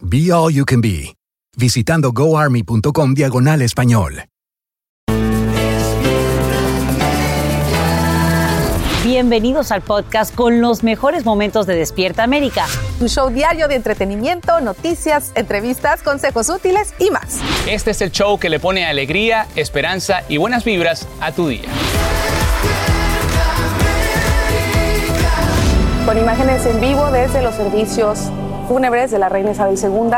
[0.00, 1.16] Be All You Can Be,
[1.56, 4.24] visitando goarmy.com diagonal español.
[9.02, 12.66] Bienvenidos al podcast con los mejores momentos de Despierta América.
[12.98, 17.40] Tu show diario de entretenimiento, noticias, entrevistas, consejos útiles y más.
[17.66, 21.70] Este es el show que le pone alegría, esperanza y buenas vibras a tu día.
[26.04, 28.30] Con imágenes en vivo desde los servicios
[28.66, 30.10] fúnebres de la reina Isabel II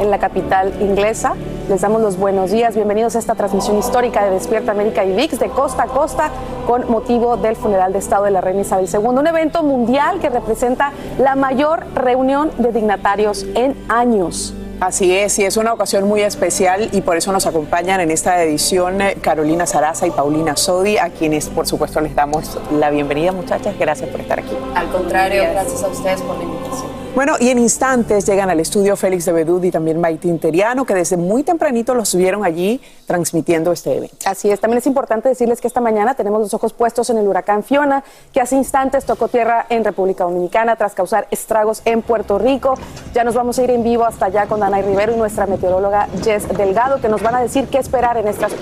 [0.00, 1.34] en la capital inglesa.
[1.68, 5.38] Les damos los buenos días, bienvenidos a esta transmisión histórica de Despierta América y VIX
[5.38, 6.30] de costa a costa
[6.66, 10.30] con motivo del funeral de Estado de la reina Isabel II, un evento mundial que
[10.30, 14.54] representa la mayor reunión de dignatarios en años.
[14.80, 18.40] Así es, y es una ocasión muy especial y por eso nos acompañan en esta
[18.44, 23.32] edición eh, Carolina Saraza y Paulina Sodi, a quienes por supuesto les damos la bienvenida
[23.32, 24.56] muchachas, gracias por estar aquí.
[24.76, 26.97] Al contrario, gracias a ustedes por la invitación.
[27.14, 30.94] Bueno, y en instantes llegan al estudio Félix de Bedud y también Maite Interiano, que
[30.94, 34.16] desde muy tempranito los vieron allí transmitiendo este evento.
[34.24, 37.26] Así es, también es importante decirles que esta mañana tenemos los ojos puestos en el
[37.26, 42.38] huracán Fiona, que hace instantes tocó tierra en República Dominicana tras causar estragos en Puerto
[42.38, 42.74] Rico.
[43.14, 46.08] Ya nos vamos a ir en vivo hasta allá con Danay Rivero y nuestra meteoróloga
[46.22, 48.52] Jess Delgado, que nos van a decir qué esperar en estas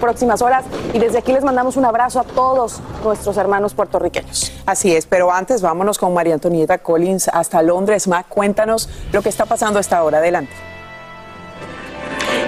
[0.00, 0.64] próximas horas.
[0.92, 4.52] Y desde aquí les mandamos un abrazo a todos nuestros hermanos puertorriqueños.
[4.66, 8.01] Así es, pero antes vámonos con María Antonieta Collins hasta Londres.
[8.08, 10.18] Mac, cuéntanos lo que está pasando a esta hora.
[10.18, 10.52] Adelante.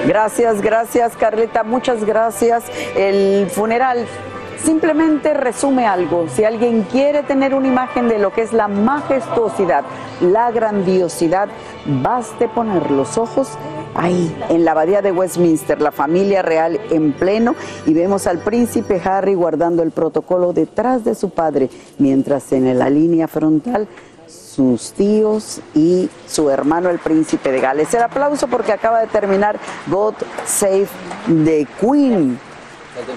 [0.06, 2.64] Gracias, gracias Carleta, muchas gracias.
[2.94, 4.06] El funeral
[4.62, 6.26] simplemente resume algo.
[6.28, 9.84] Si alguien quiere tener una imagen de lo que es la majestuosidad,
[10.20, 11.48] la grandiosidad,
[11.86, 13.48] baste poner los ojos
[13.94, 17.54] ahí, en la abadía de Westminster, la familia real en pleno,
[17.86, 22.90] y vemos al príncipe Harry guardando el protocolo detrás de su padre, mientras en la
[22.90, 23.86] línea frontal
[24.54, 27.92] sus tíos y su hermano el príncipe de Gales.
[27.94, 30.14] El aplauso porque acaba de terminar God
[30.46, 30.86] Save
[31.44, 32.38] the Queen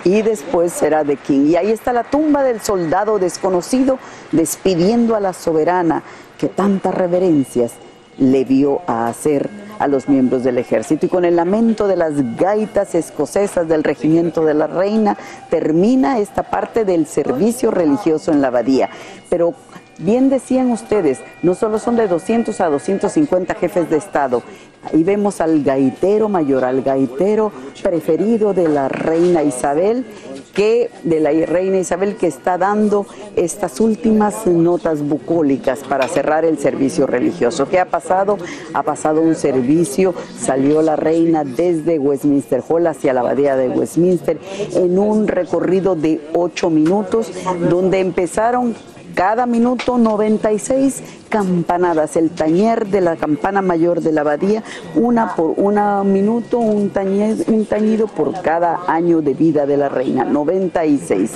[0.04, 1.48] y después será The King.
[1.48, 4.00] Y ahí está la tumba del soldado desconocido
[4.32, 6.02] despidiendo a la soberana
[6.40, 7.74] que tantas reverencias
[8.18, 9.48] le vio a hacer
[9.78, 11.06] a los miembros del ejército.
[11.06, 15.16] Y con el lamento de las gaitas escocesas del regimiento de la reina,
[15.52, 18.90] termina esta parte del servicio religioso en la abadía.
[19.30, 19.54] Pero
[20.00, 24.44] Bien decían ustedes, no solo son de 200 a 250 jefes de Estado.
[24.84, 30.06] Ahí vemos al gaitero mayor, al gaitero preferido de la reina Isabel,
[30.54, 36.60] que de la reina Isabel que está dando estas últimas notas bucólicas para cerrar el
[36.60, 37.68] servicio religioso.
[37.68, 38.38] ¿Qué ha pasado?
[38.74, 44.38] Ha pasado un servicio, salió la reina desde Westminster Hall hacia la abadía de Westminster
[44.76, 47.32] en un recorrido de ocho minutos,
[47.68, 48.76] donde empezaron
[49.18, 54.62] cada minuto 96 campanadas, el tañer de la campana mayor de la abadía,
[54.94, 61.32] una por un minuto, un, tañido por cada año de vida de la reina, 96.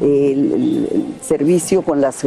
[0.00, 2.24] el servicio con las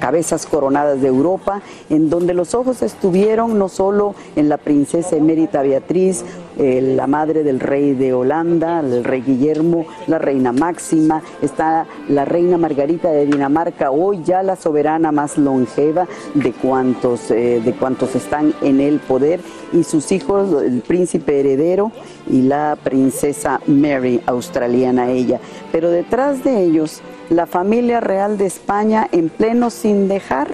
[0.00, 5.62] cabezas coronadas de Europa, en donde los ojos estuvieron no solo en la princesa emérita
[5.62, 6.24] Beatriz,
[6.62, 12.26] eh, la madre del rey de Holanda, el rey Guillermo, la reina Máxima, está la
[12.26, 18.14] reina Margarita de Dinamarca, hoy ya la soberana más longeva de cuantos, eh, de cuantos
[18.14, 19.40] están en el poder,
[19.72, 21.92] y sus hijos, el príncipe heredero
[22.28, 25.40] y la princesa Mary, australiana ella.
[25.72, 30.48] Pero detrás de ellos, la familia real de España en pleno sin dejar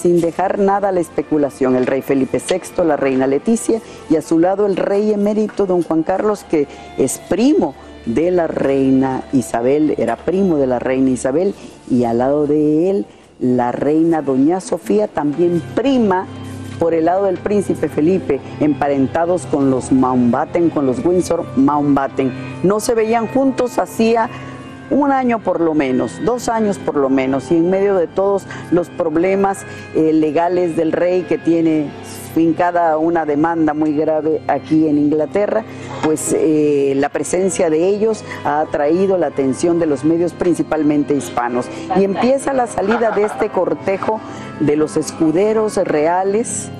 [0.00, 4.22] sin dejar nada a la especulación, el rey Felipe VI, la reina Leticia y a
[4.22, 6.66] su lado el rey emérito don Juan Carlos, que
[6.96, 7.74] es primo
[8.06, 11.54] de la reina Isabel, era primo de la reina Isabel,
[11.90, 13.06] y al lado de él
[13.40, 16.26] la reina doña Sofía, también prima
[16.78, 22.32] por el lado del príncipe Felipe, emparentados con los Mountbatten, con los Windsor Mountbatten.
[22.62, 24.30] No se veían juntos hacía
[24.90, 28.46] un año por lo menos, dos años por lo menos, y en medio de todos
[28.70, 29.64] los problemas
[29.94, 31.90] eh, legales del rey que tiene
[32.34, 35.64] fincada una demanda muy grave aquí en Inglaterra,
[36.04, 41.66] pues eh, la presencia de ellos ha atraído la atención de los medios, principalmente hispanos.
[41.96, 44.20] Y empieza la salida de este cortejo
[44.60, 46.70] de los escuderos reales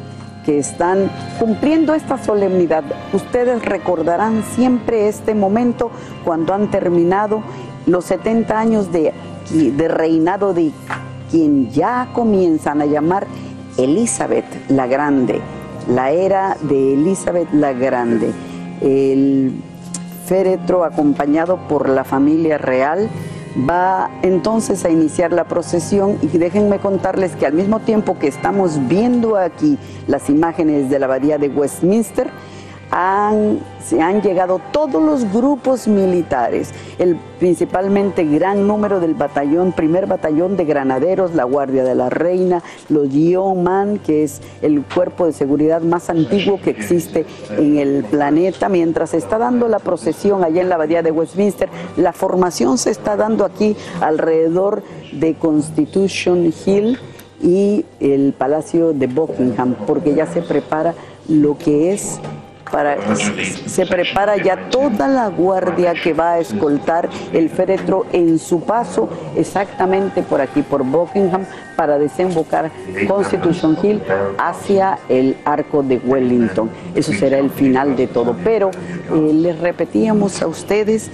[0.49, 2.83] que están cumpliendo esta solemnidad.
[3.13, 5.91] Ustedes recordarán siempre este momento
[6.25, 7.43] cuando han terminado
[7.89, 9.13] los 70 años de,
[9.89, 10.71] reinado de
[11.31, 13.27] quien ya comienzan a llamar
[13.77, 15.41] Elizabeth la Grande,
[15.89, 18.33] la era de Elizabeth la Grande.
[18.81, 19.53] El
[20.27, 23.09] féretro acompañado por la familia real
[23.69, 28.87] va entonces a iniciar la procesión y déjenme contarles que al mismo tiempo que estamos
[28.89, 32.31] viendo aquí las imágenes de la abadía de Westminster,
[32.91, 40.57] se han llegado todos los grupos militares, el principalmente gran número del batallón, primer batallón
[40.57, 45.83] de granaderos, la Guardia de la Reina, los Yeoman, que es el cuerpo de seguridad
[45.83, 47.27] más antiguo que existe
[47.57, 51.69] en el planeta, mientras se está dando la procesión allá en la abadía de Westminster,
[51.97, 54.83] la formación se está dando aquí alrededor
[55.13, 56.99] de Constitution Hill
[57.43, 60.95] y el Palacio de Buckingham, porque ya se prepara
[61.29, 62.19] lo que es
[62.71, 68.61] para, se prepara ya toda la guardia que va a escoltar el féretro en su
[68.61, 71.45] paso exactamente por aquí, por Buckingham,
[71.77, 72.71] para desembocar
[73.07, 74.03] Constitution Hill
[74.37, 76.71] hacia el arco de Wellington.
[76.95, 78.37] Eso será el final de todo.
[78.43, 81.11] Pero eh, les repetíamos a ustedes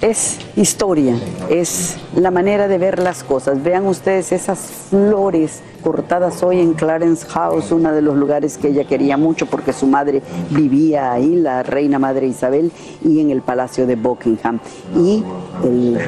[0.00, 1.16] es historia,
[1.50, 3.62] es la manera de ver las cosas.
[3.62, 4.58] Vean ustedes esas
[4.90, 9.72] flores cortadas hoy en Clarence House, uno de los lugares que ella quería mucho porque
[9.72, 12.70] su madre vivía ahí, la reina madre Isabel,
[13.04, 14.60] y en el Palacio de Buckingham.
[14.96, 15.24] Y
[15.64, 15.98] el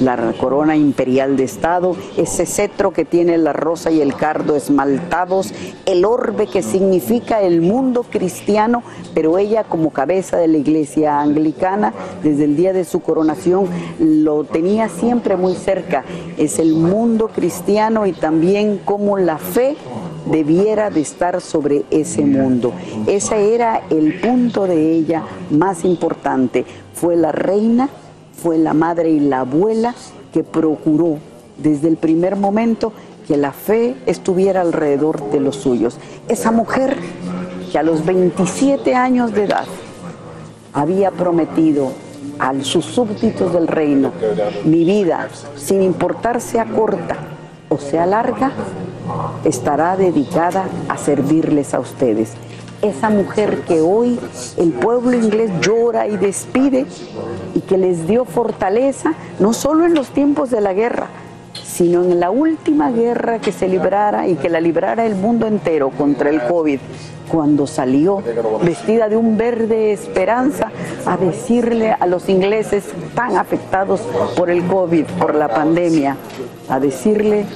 [0.00, 5.52] la corona imperial de Estado, ese cetro que tiene la rosa y el cardo esmaltados,
[5.86, 8.82] el orbe que significa el mundo cristiano,
[9.14, 13.66] pero ella como cabeza de la iglesia anglicana, desde el día de su coronación,
[13.98, 16.04] lo tenía siempre muy cerca.
[16.36, 19.76] Es el mundo cristiano y también como la fe
[20.30, 22.72] debiera de estar sobre ese mundo.
[23.06, 26.64] Ese era el punto de ella más importante.
[26.94, 27.88] Fue la reina
[28.46, 29.92] fue la madre y la abuela
[30.32, 31.18] que procuró
[31.58, 32.92] desde el primer momento
[33.26, 35.98] que la fe estuviera alrededor de los suyos.
[36.28, 36.96] Esa mujer
[37.72, 39.64] que a los 27 años de edad
[40.72, 41.90] había prometido
[42.38, 44.12] a sus súbditos del reino,
[44.64, 45.26] mi vida,
[45.56, 47.16] sin importar sea corta
[47.68, 48.52] o sea larga,
[49.42, 52.34] estará dedicada a servirles a ustedes
[52.82, 54.18] esa mujer que hoy
[54.56, 56.86] el pueblo inglés llora y despide
[57.54, 61.08] y que les dio fortaleza, no solo en los tiempos de la guerra,
[61.64, 65.90] sino en la última guerra que se librara y que la librara el mundo entero
[65.90, 66.80] contra el COVID,
[67.28, 68.22] cuando salió
[68.62, 70.70] vestida de un verde esperanza
[71.04, 74.00] a decirle a los ingleses tan afectados
[74.36, 76.16] por el COVID, por la pandemia,
[76.68, 77.46] a decirle,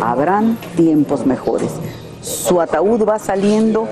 [0.00, 1.70] habrán tiempos mejores.
[2.20, 3.88] Su ataúd va saliendo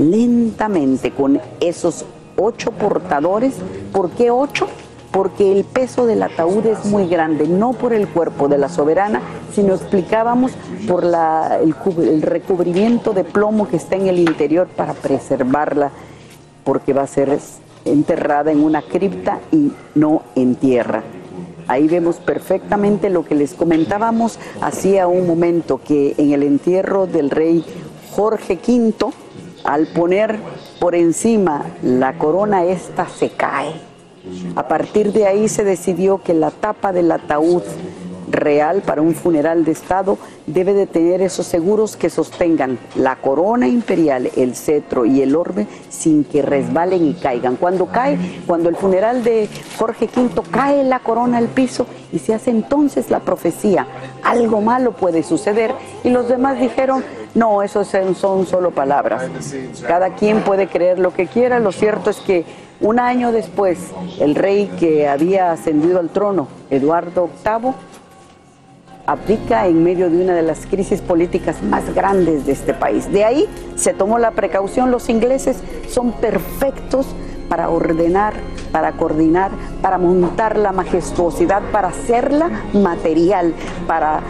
[0.00, 2.04] lentamente con esos
[2.36, 3.54] ocho portadores.
[3.92, 4.66] ¿Por qué ocho?
[5.12, 9.20] Porque el peso del ataúd es muy grande, no por el cuerpo de la soberana,
[9.52, 10.52] sino explicábamos
[10.86, 15.90] por el, el recubrimiento de plomo que está en el interior para preservarla,
[16.64, 17.36] porque va a ser
[17.84, 21.02] enterrada en una cripta y no en tierra.
[21.66, 27.30] Ahí vemos perfectamente lo que les comentábamos hacía un momento, que en el entierro del
[27.30, 27.64] rey
[28.12, 29.12] Jorge V,
[29.64, 30.38] al poner
[30.78, 33.72] por encima la corona, esta se cae.
[34.54, 37.62] A partir de ahí se decidió que la tapa del ataúd
[38.32, 43.68] real para un funeral de Estado debe de tener esos seguros que sostengan la corona
[43.68, 47.56] imperial, el cetro y el orbe sin que resbalen y caigan.
[47.56, 52.34] Cuando cae, cuando el funeral de Jorge V cae la corona al piso y se
[52.34, 53.86] hace entonces la profecía,
[54.22, 55.72] algo malo puede suceder
[56.04, 59.30] y los demás dijeron, no, eso son solo palabras.
[59.86, 62.44] Cada quien puede creer lo que quiera, lo cierto es que
[62.80, 63.78] un año después,
[64.20, 67.74] el rey que había ascendido al trono, Eduardo VIII,
[69.10, 73.10] aplica en medio de una de las crisis políticas más grandes de este país.
[73.10, 75.56] De ahí se tomó la precaución, los ingleses
[75.88, 77.06] son perfectos
[77.48, 78.34] para ordenar,
[78.70, 79.50] para coordinar,
[79.82, 83.52] para montar la majestuosidad, para hacerla material,
[83.88, 84.20] para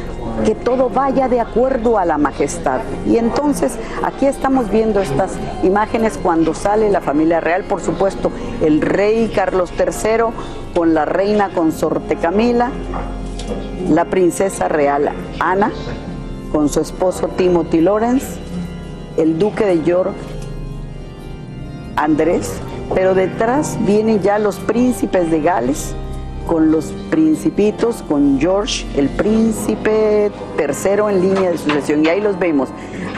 [0.47, 2.81] que todo vaya de acuerdo a la majestad.
[3.07, 5.33] Y entonces aquí estamos viendo estas
[5.63, 8.33] imágenes cuando sale la familia real, por supuesto,
[8.63, 10.25] el rey Carlos III
[10.75, 12.71] con la reina consorte Camila,
[13.89, 15.71] la princesa real Ana
[16.53, 18.27] con su esposo Timothy Lawrence,
[19.17, 20.15] el duque de York
[21.97, 22.53] Andrés,
[22.95, 25.95] pero detrás vienen ya los príncipes de Gales
[26.47, 32.05] con los principitos, con George, el príncipe tercero en línea de sucesión.
[32.05, 32.71] Y ahí los vemos.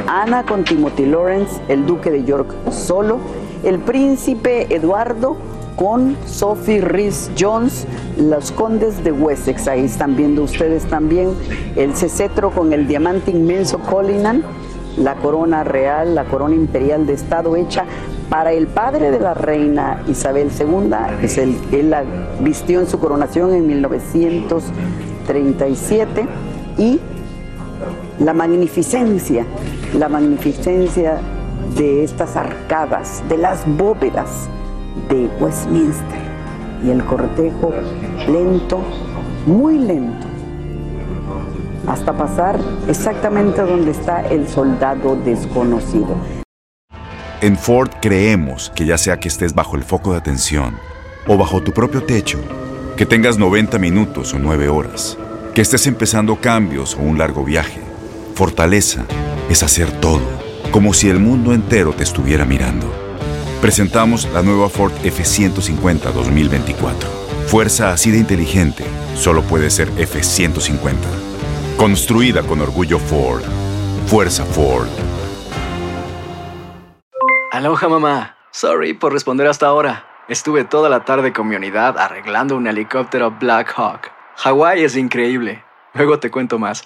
[0.07, 3.19] Ana con Timothy Lawrence, el duque de York solo,
[3.65, 5.37] el príncipe Eduardo
[5.83, 9.67] con Sophie Rhys Jones, los condes de Wessex.
[9.67, 11.31] Ahí están viendo ustedes también
[11.75, 14.45] el cetro con el diamante inmenso Collinan,
[14.97, 17.85] la corona real, la corona imperial de Estado hecha
[18.31, 20.93] para el padre de la reina Isabel II,
[21.73, 22.05] él la
[22.39, 26.27] vistió en su coronación en 1937,
[26.79, 27.01] y
[28.21, 29.45] la magnificencia,
[29.99, 31.19] la magnificencia
[31.77, 34.49] de estas arcadas, de las bóvedas
[35.13, 36.21] de Westminster
[36.83, 37.73] y el cortejo
[38.27, 38.83] lento,
[39.47, 40.27] muy lento,
[41.87, 46.17] hasta pasar exactamente donde está el soldado desconocido.
[47.43, 50.77] En Ford creemos que ya sea que estés bajo el foco de atención
[51.27, 52.39] o bajo tu propio techo,
[52.97, 55.19] que tengas 90 minutos o 9 horas,
[55.55, 57.81] que estés empezando cambios o un largo viaje,
[58.35, 59.05] fortaleza
[59.51, 60.23] es hacer todo,
[60.71, 63.02] como si el mundo entero te estuviera mirando.
[63.63, 67.09] Presentamos la nueva Ford F150 2024.
[67.47, 70.97] Fuerza así de inteligente solo puede ser F150.
[71.77, 73.45] Construida con orgullo Ford.
[74.09, 74.89] Fuerza Ford.
[77.53, 78.37] Aloha mamá.
[78.51, 80.07] Sorry por responder hasta ahora.
[80.29, 84.11] Estuve toda la tarde con mi unidad arreglando un helicóptero Black Hawk.
[84.39, 85.63] Hawái es increíble.
[85.95, 86.83] Luego te cuento más.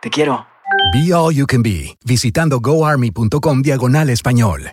[0.00, 0.46] Te quiero.
[0.94, 4.72] Be All You Can Be, visitando goarmy.com diagonal español.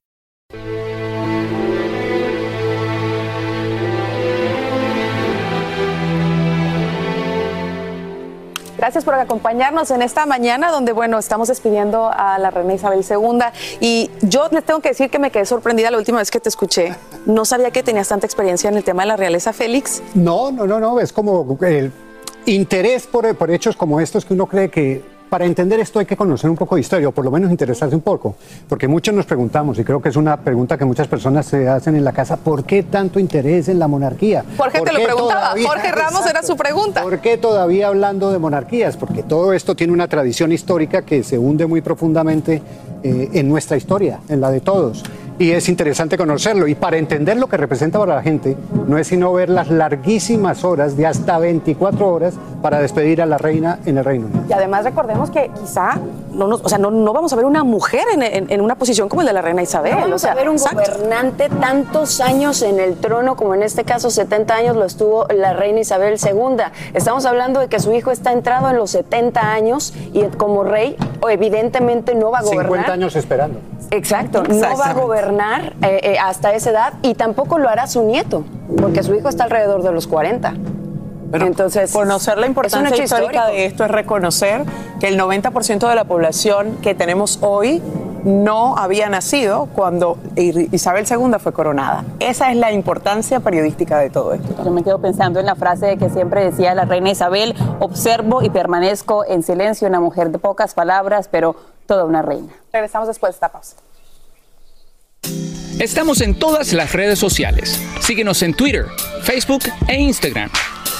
[8.81, 13.39] Gracias por acompañarnos en esta mañana donde, bueno, estamos despidiendo a la reina Isabel II.
[13.79, 16.49] Y yo les tengo que decir que me quedé sorprendida la última vez que te
[16.49, 16.95] escuché.
[17.27, 20.01] No sabía que tenías tanta experiencia en el tema de la realeza, Félix.
[20.15, 20.99] No, no, no, no.
[20.99, 21.91] Es como el
[22.47, 26.17] interés por, por hechos como estos que uno cree que para entender esto hay que
[26.17, 28.35] conocer un poco de historia, o por lo menos interesarse un poco,
[28.67, 31.95] porque muchos nos preguntamos, y creo que es una pregunta que muchas personas se hacen
[31.95, 34.43] en la casa, ¿por qué tanto interés en la monarquía?
[34.57, 37.01] Jorge ¿Por te lo preguntaba, todavía- Jorge Ramos era su pregunta.
[37.01, 38.97] ¿Por qué todavía hablando de monarquías?
[38.97, 42.61] Porque todo esto tiene una tradición histórica que se hunde muy profundamente
[43.01, 45.01] eh, en nuestra historia, en la de todos.
[45.41, 46.67] Y es interesante conocerlo.
[46.67, 48.55] Y para entender lo que representa para la gente,
[48.87, 53.39] no es sino ver las larguísimas horas de hasta 24 horas para despedir a la
[53.39, 54.43] reina en el Reino Unido.
[54.47, 55.97] Y además recordemos que quizá
[56.31, 58.75] no, nos- o sea, no, no vamos a ver una mujer en, en- en una
[58.75, 59.93] posición como el de la reina Isabel.
[59.93, 60.83] No o vamos sea, a ver un exacto.
[60.93, 65.53] gobernante tantos años en el trono como en este caso 70 años lo estuvo la
[65.53, 66.63] reina Isabel II.
[66.93, 70.95] Estamos hablando de que su hijo está entrado en los 70 años y como rey
[71.21, 72.65] o evidentemente no va a gobernar.
[72.67, 73.59] 50 años esperando.
[73.89, 75.01] Exacto, no va a Exactamente.
[75.31, 78.43] Gobernar eh, eh, hasta esa edad y tampoco lo hará su nieto,
[78.79, 80.53] porque su hijo está alrededor de los 40.
[81.33, 83.45] Entonces, Conocer la importancia histórica histórico.
[83.45, 84.65] de esto es reconocer
[84.99, 87.81] que el 90% de la población que tenemos hoy
[88.25, 92.03] no había nacido cuando Isabel II fue coronada.
[92.19, 94.61] Esa es la importancia periodística de todo esto.
[94.63, 98.49] Yo me quedo pensando en la frase que siempre decía la reina Isabel, observo y
[98.49, 101.55] permanezco en silencio, una mujer de pocas palabras, pero
[101.87, 102.51] toda una reina.
[102.73, 103.77] Regresamos después de esta pausa.
[105.81, 107.81] Estamos en todas las redes sociales.
[108.01, 108.85] Síguenos en Twitter,
[109.23, 110.51] Facebook e Instagram.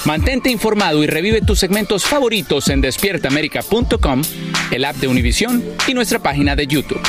[0.06, 4.24] Mantente informado y revive tus segmentos favoritos en despiertaamerica.com,
[4.72, 7.00] el app de Univision y nuestra página de YouTube.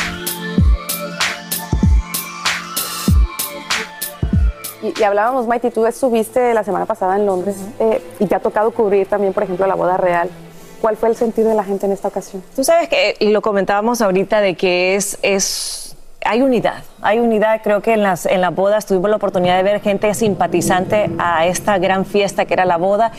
[4.82, 8.72] Y, hablábamos, Maite, tú estuviste la semana pasada en Londres eh, y te ha tocado
[8.72, 10.28] cubrir también, por ejemplo, la boda real.
[10.82, 12.42] ¿Cuál fue el sentido de la gente en esta ocasión?
[12.54, 17.60] Tú sabes que, y lo comentábamos ahorita, de que es, es hay unidad hay unidad.
[17.62, 21.46] Creo que en las, en las bodas tuvimos la oportunidad de ver gente simpatizante a
[21.46, 23.12] esta gran fiesta que era la boda,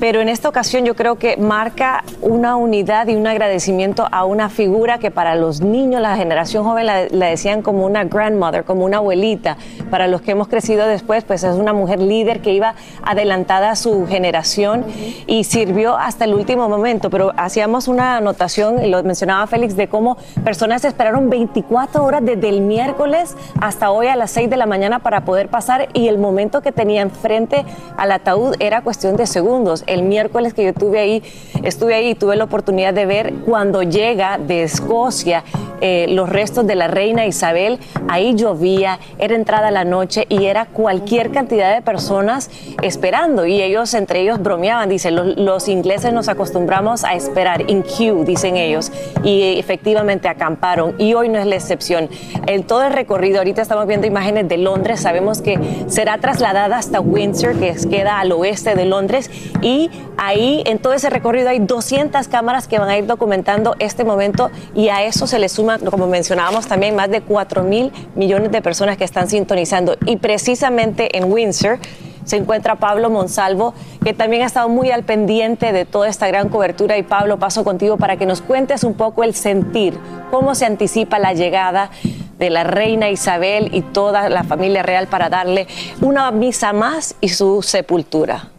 [0.00, 4.48] pero en esta ocasión yo creo que marca una unidad y un agradecimiento a una
[4.48, 8.98] figura que para los niños, la generación joven la, decían como una grandmother, como una
[8.98, 9.56] abuelita.
[9.90, 13.76] Para los que hemos crecido después, pues es una mujer líder que iba adelantada a
[13.76, 14.84] su generación
[15.26, 17.08] y sirvió hasta el último momento.
[17.10, 22.48] Pero hacíamos una anotación, y lo mencionaba Félix, de cómo personas esperaron 24 horas desde
[22.48, 23.27] el miércoles
[23.60, 26.72] hasta hoy a las 6 de la mañana para poder pasar y el momento que
[26.72, 27.64] tenían frente
[27.96, 29.84] al ataúd era cuestión de segundos.
[29.86, 31.22] El miércoles que yo estuve ahí,
[31.62, 35.44] estuve ahí y tuve la oportunidad de ver cuando llega de Escocia
[35.80, 40.66] eh, los restos de la reina Isabel, ahí llovía, era entrada la noche y era
[40.66, 42.50] cualquier cantidad de personas
[42.82, 47.84] esperando y ellos entre ellos bromeaban, dicen, los, los ingleses nos acostumbramos a esperar, in
[47.84, 48.90] queue, dicen ellos,
[49.22, 52.08] y efectivamente acamparon y hoy no es la excepción.
[52.46, 55.00] El, todo el recorrido Ahorita estamos viendo imágenes de Londres.
[55.00, 55.58] Sabemos que
[55.88, 59.28] será trasladada hasta Windsor, que queda al oeste de Londres.
[59.60, 64.04] Y ahí, en todo ese recorrido, hay 200 cámaras que van a ir documentando este
[64.04, 64.52] momento.
[64.72, 68.62] Y a eso se le suma, como mencionábamos también, más de 4 mil millones de
[68.62, 69.96] personas que están sintonizando.
[70.06, 71.80] Y precisamente en Windsor
[72.28, 73.72] se encuentra Pablo Monsalvo,
[74.04, 76.98] que también ha estado muy al pendiente de toda esta gran cobertura.
[76.98, 79.98] Y Pablo, paso contigo para que nos cuentes un poco el sentir,
[80.30, 81.90] cómo se anticipa la llegada
[82.38, 85.66] de la reina Isabel y toda la familia real para darle
[86.02, 88.50] una misa más y su sepultura.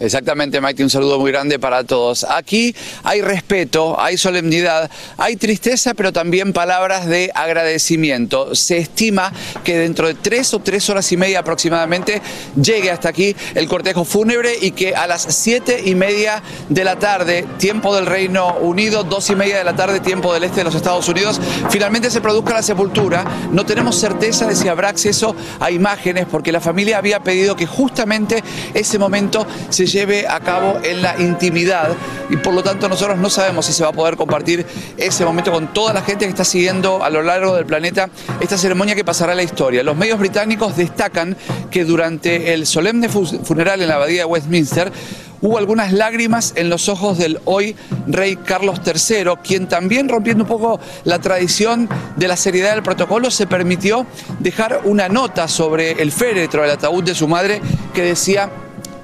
[0.00, 2.24] Exactamente, Maite, un saludo muy grande para todos.
[2.24, 8.54] Aquí hay respeto, hay solemnidad, hay tristeza, pero también palabras de agradecimiento.
[8.54, 9.32] Se estima
[9.64, 12.22] que dentro de tres o tres horas y media aproximadamente
[12.60, 16.96] llegue hasta aquí el cortejo fúnebre y que a las siete y media de la
[17.00, 20.64] tarde, tiempo del Reino Unido, dos y media de la tarde, tiempo del este de
[20.64, 23.24] los Estados Unidos, finalmente se produzca la sepultura.
[23.50, 27.66] No tenemos certeza de si habrá acceso a imágenes porque la familia había pedido que
[27.66, 31.90] justamente ese momento se lleve a cabo en la intimidad
[32.30, 34.64] y por lo tanto nosotros no sabemos si se va a poder compartir
[34.96, 38.08] ese momento con toda la gente que está siguiendo a lo largo del planeta
[38.40, 39.82] esta ceremonia que pasará a la historia.
[39.82, 41.36] Los medios británicos destacan
[41.70, 44.92] que durante el solemne funeral en la abadía de Westminster
[45.40, 50.48] hubo algunas lágrimas en los ojos del hoy rey Carlos III, quien también rompiendo un
[50.48, 54.06] poco la tradición de la seriedad del protocolo, se permitió
[54.40, 57.60] dejar una nota sobre el féretro, el ataúd de su madre,
[57.94, 58.50] que decía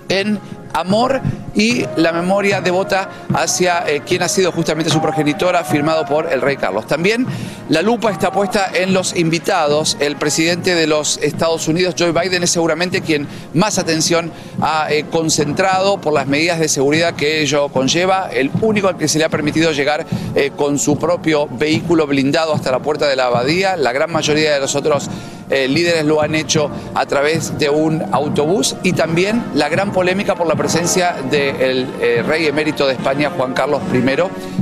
[0.08, 0.38] en
[0.74, 1.22] amor
[1.54, 6.40] y la memoria devota hacia eh, quien ha sido justamente su progenitora, firmado por el
[6.40, 6.86] rey Carlos.
[6.86, 7.26] También
[7.68, 9.96] la lupa está puesta en los invitados.
[10.00, 15.06] El presidente de los Estados Unidos, Joe Biden, es seguramente quien más atención ha eh,
[15.10, 18.28] concentrado por las medidas de seguridad que ello conlleva.
[18.32, 22.52] El único al que se le ha permitido llegar eh, con su propio vehículo blindado
[22.52, 23.76] hasta la puerta de la abadía.
[23.76, 25.08] La gran mayoría de los otros
[25.68, 30.46] líderes lo han hecho a través de un autobús y también la gran polémica por
[30.46, 34.04] la presencia del eh, rey emérito de España, Juan Carlos I,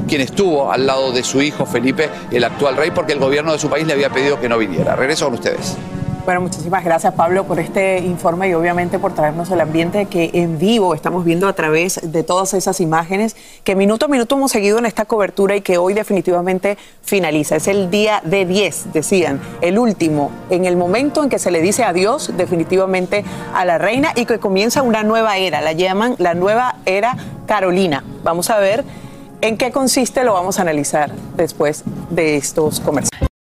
[0.07, 3.59] quien estuvo al lado de su hijo Felipe, el actual rey, porque el gobierno de
[3.59, 4.97] su país le había pedido que no viniera.
[4.97, 5.77] Regreso con ustedes.
[6.25, 10.57] Bueno, muchísimas gracias Pablo por este informe y obviamente por traernos el ambiente que en
[10.57, 14.79] vivo estamos viendo a través de todas esas imágenes que minuto a minuto hemos seguido
[14.79, 17.57] en esta cobertura y que hoy definitivamente finaliza.
[17.57, 21.61] Es el día de 10, decían, el último, en el momento en que se le
[21.61, 26.35] dice adiós definitivamente a la reina y que comienza una nueva era, la llaman la
[26.35, 28.05] nueva era Carolina.
[28.23, 28.85] Vamos a ver
[29.41, 33.32] en qué consiste, lo vamos a analizar después de estos comerciales.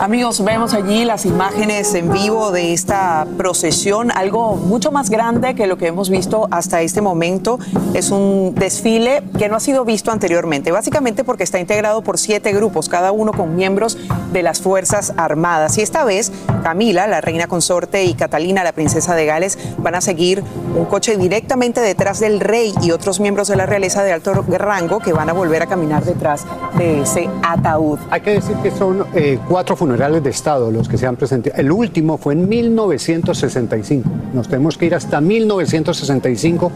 [0.00, 5.66] Amigos, vemos allí las imágenes en vivo de esta procesión, algo mucho más grande que
[5.66, 7.58] lo que hemos visto hasta este momento.
[7.94, 12.52] Es un desfile que no ha sido visto anteriormente, básicamente porque está integrado por siete
[12.52, 13.98] grupos, cada uno con miembros
[14.32, 15.76] de las Fuerzas Armadas.
[15.78, 16.30] Y esta vez,
[16.62, 20.44] Camila, la reina consorte, y Catalina, la princesa de Gales, van a seguir
[20.76, 25.00] un coche directamente detrás del rey y otros miembros de la realeza de alto rango
[25.00, 27.98] que van a volver a caminar detrás de ese ataúd.
[28.10, 31.56] Hay que decir que son eh, cuatro funerales de Estado los que se han presentado.
[31.56, 34.10] El último fue en 1965.
[34.34, 36.70] Nos tenemos que ir hasta 1965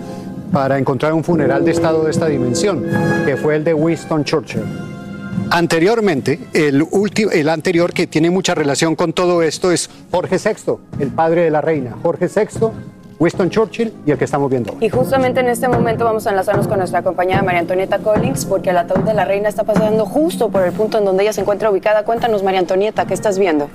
[0.51, 2.83] para encontrar un funeral de Estado de esta dimensión,
[3.27, 4.63] que fue el de Winston Churchill.
[5.51, 6.87] Anteriormente, el,
[7.33, 11.51] el anterior que tiene mucha relación con todo esto es Jorge VI, el padre de
[11.51, 11.95] la reina.
[12.03, 12.69] Jorge VI
[13.23, 14.75] Winston Churchill y el que estamos viendo.
[14.81, 18.71] Y justamente en este momento vamos a enlazarnos con nuestra compañera María Antonieta Collins, porque
[18.71, 21.43] el ataúd de la reina está pasando justo por el punto en donde ella se
[21.43, 22.05] encuentra ubicada.
[22.05, 23.69] Cuéntanos, María Antonieta, ¿qué estás viendo?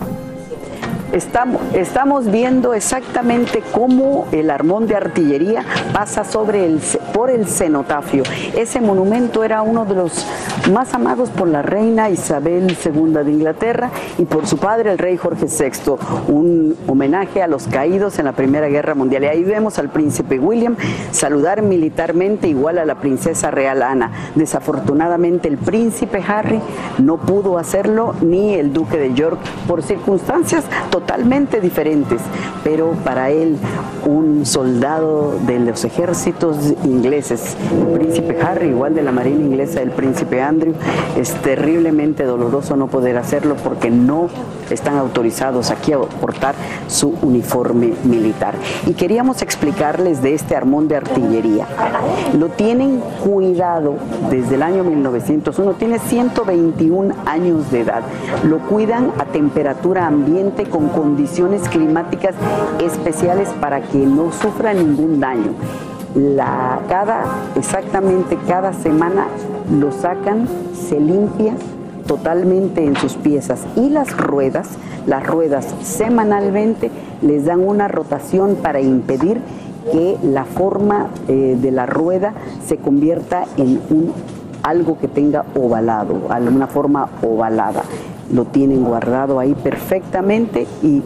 [1.14, 6.82] Estamos, estamos viendo exactamente cómo el armón de artillería pasa sobre el,
[7.14, 8.24] por el cenotafio.
[8.54, 10.26] Ese monumento era uno de los
[10.72, 15.18] más amados por la reina Isabel II de Inglaterra y por su padre, el rey
[15.18, 15.96] Jorge VI.
[16.28, 19.24] Un homenaje a los caídos en la Primera Guerra Mundial.
[19.24, 20.76] Y ahí vemos al príncipe William
[21.12, 24.12] saludar militarmente igual a la princesa real Ana.
[24.36, 26.60] Desafortunadamente, el príncipe Harry
[26.98, 32.22] no pudo hacerlo, ni el duque de York, por circunstancias totalmente diferentes,
[32.64, 33.58] pero para él
[34.06, 39.92] un soldado de los ejércitos ingleses, el príncipe Harry, igual de la marina inglesa, el
[39.92, 40.57] príncipe Andrew,
[41.16, 44.30] es terriblemente doloroso no poder hacerlo porque no
[44.70, 46.56] están autorizados aquí a portar
[46.88, 48.56] su uniforme militar.
[48.86, 51.68] Y queríamos explicarles de este armón de artillería.
[52.38, 53.96] Lo tienen cuidado
[54.30, 58.04] desde el año 1901, tiene 121 años de edad.
[58.44, 62.36] Lo cuidan a temperatura ambiente con condiciones climáticas
[62.80, 65.54] especiales para que no sufra ningún daño.
[66.90, 67.26] Cada,
[67.56, 69.28] exactamente cada semana
[69.72, 71.54] lo sacan, se limpia
[72.08, 74.70] totalmente en sus piezas y las ruedas,
[75.06, 76.90] las ruedas semanalmente
[77.22, 79.42] les dan una rotación para impedir
[79.92, 82.34] que la forma eh, de la rueda
[82.66, 84.12] se convierta en un,
[84.64, 87.84] algo que tenga ovalado, alguna forma ovalada.
[88.34, 91.04] Lo tienen guardado ahí perfectamente y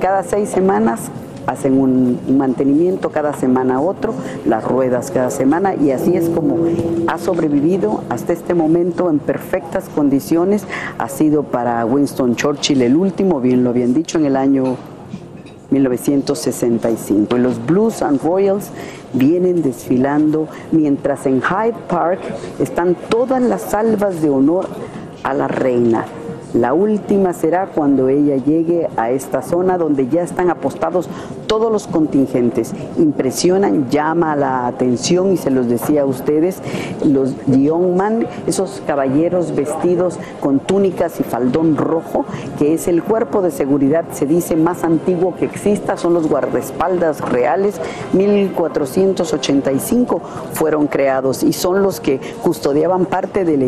[0.00, 1.10] cada seis semanas
[1.46, 4.14] hacen un mantenimiento cada semana otro,
[4.46, 6.56] las ruedas cada semana y así es como
[7.06, 10.64] ha sobrevivido hasta este momento en perfectas condiciones.
[10.98, 14.76] Ha sido para Winston Churchill el último, bien lo habían dicho, en el año
[15.70, 17.36] 1965.
[17.36, 18.70] Y los Blues and Royals
[19.12, 22.20] vienen desfilando mientras en Hyde Park
[22.58, 24.66] están todas las salvas de honor
[25.22, 26.04] a la reina.
[26.54, 31.08] La última será cuando ella llegue a esta zona donde ya están apostados
[31.48, 32.72] todos los contingentes.
[32.96, 36.62] Impresionan, llama la atención y se los decía a ustedes,
[37.04, 42.24] los Yeoman, esos caballeros vestidos con túnicas y faldón rojo,
[42.56, 47.20] que es el cuerpo de seguridad, se dice, más antiguo que exista, son los guardaespaldas
[47.20, 47.80] reales,
[48.12, 50.20] 1485
[50.52, 53.64] fueron creados y son los que custodiaban parte del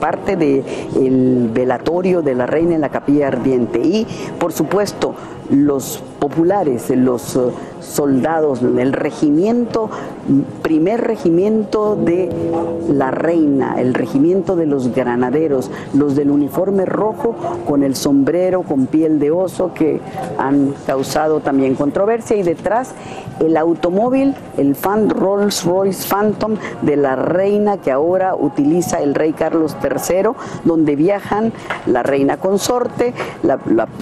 [0.00, 3.80] parte del velatorio de la reina en la capilla ardiente.
[3.80, 4.06] Y
[4.38, 5.14] por supuesto
[5.50, 7.40] los populares, los eh,
[7.80, 9.90] soldados, el regimiento,
[10.62, 12.30] primer regimiento de
[12.88, 18.86] la reina, el regimiento de los granaderos, los del uniforme rojo con el sombrero con
[18.86, 20.00] piel de oso que
[20.38, 22.36] han causado también controversia.
[22.36, 22.94] Y detrás
[23.40, 29.32] el automóvil, el Fan Rolls Royce Phantom de la reina que ahora utiliza el rey
[29.34, 30.30] Carlos III,
[30.64, 31.52] donde viajan
[31.86, 33.14] la reina consorte,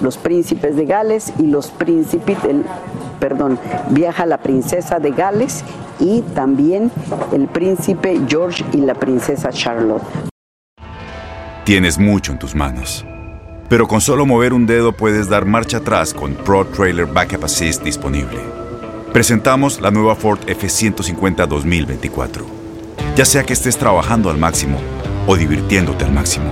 [0.01, 2.37] los príncipes de Gales y los príncipes,
[3.19, 5.63] perdón, viaja la princesa de Gales
[5.99, 6.91] y también
[7.31, 10.03] el príncipe George y la princesa Charlotte.
[11.63, 13.05] Tienes mucho en tus manos,
[13.69, 17.83] pero con solo mover un dedo puedes dar marcha atrás con Pro Trailer Backup Assist
[17.83, 18.39] disponible.
[19.13, 22.45] Presentamos la nueva Ford F150 2024.
[23.15, 24.79] Ya sea que estés trabajando al máximo
[25.27, 26.51] o divirtiéndote al máximo,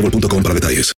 [0.01, 0.93] boostmobile.com para detalles.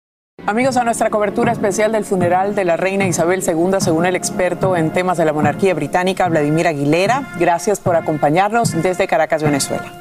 [0.47, 4.75] Amigos, a nuestra cobertura especial del funeral de la reina Isabel II, según el experto
[4.75, 7.31] en temas de la monarquía británica, Vladimir Aguilera.
[7.39, 9.93] Gracias por acompañarnos desde Caracas, Venezuela.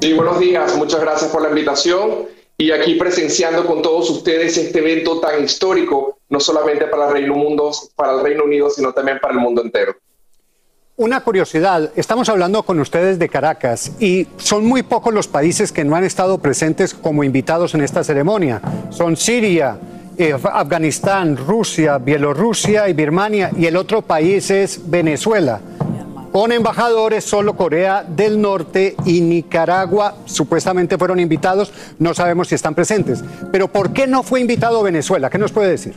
[0.00, 0.76] Sí, buenos días.
[0.76, 2.26] Muchas gracias por la invitación
[2.58, 7.34] y aquí presenciando con todos ustedes este evento tan histórico, no solamente para el Reino,
[7.34, 9.96] Mundo, para el Reino Unido, sino también para el mundo entero.
[10.98, 15.84] Una curiosidad, estamos hablando con ustedes de Caracas y son muy pocos los países que
[15.84, 18.62] no han estado presentes como invitados en esta ceremonia.
[18.88, 19.76] Son Siria,
[20.16, 25.60] eh, Afganistán, Rusia, Bielorrusia y Birmania y el otro país es Venezuela.
[26.32, 32.74] Con embajadores, solo Corea del Norte y Nicaragua supuestamente fueron invitados, no sabemos si están
[32.74, 33.22] presentes.
[33.52, 35.28] Pero ¿por qué no fue invitado Venezuela?
[35.28, 35.94] ¿Qué nos puede decir?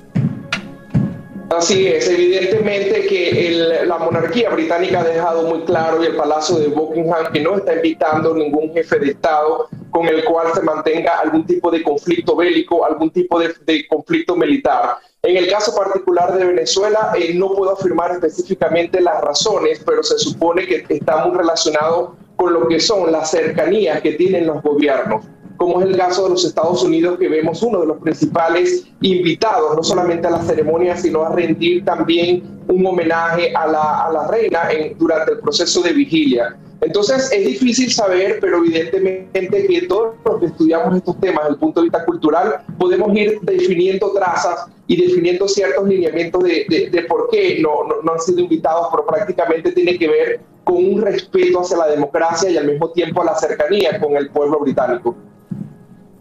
[1.49, 6.67] Así es, evidentemente que la monarquía británica ha dejado muy claro y el Palacio de
[6.67, 11.47] Buckingham que no está invitando ningún jefe de Estado con el cual se mantenga algún
[11.47, 14.97] tipo de conflicto bélico, algún tipo de, conflicto militar.
[15.23, 20.19] En el caso particular de Venezuela, eh, no puedo afirmar específicamente las razones, pero se
[20.19, 25.25] supone que está muy relacionado con lo que son las cercanías que tienen los gobiernos
[25.59, 29.75] como es el caso de los Estados Unidos, que vemos uno de los principales invitados,
[29.75, 34.27] no solamente a la ceremonia, sino a rendir también un homenaje a la, a la
[34.27, 36.57] reina en, durante el proceso de vigilia.
[36.79, 41.59] Entonces es difícil saber, pero evidentemente que todos los que estudiamos estos temas desde el
[41.59, 47.29] punto de vista cultural podemos ir definiendo trazas y definiendo ciertos lineamientos de, de, por
[47.29, 51.59] qué no, no, no han sido invitados, pero prácticamente tiene que ver con un respeto
[51.59, 55.17] hacia la democracia y al mismo tiempo a la cercanía con el pueblo británico.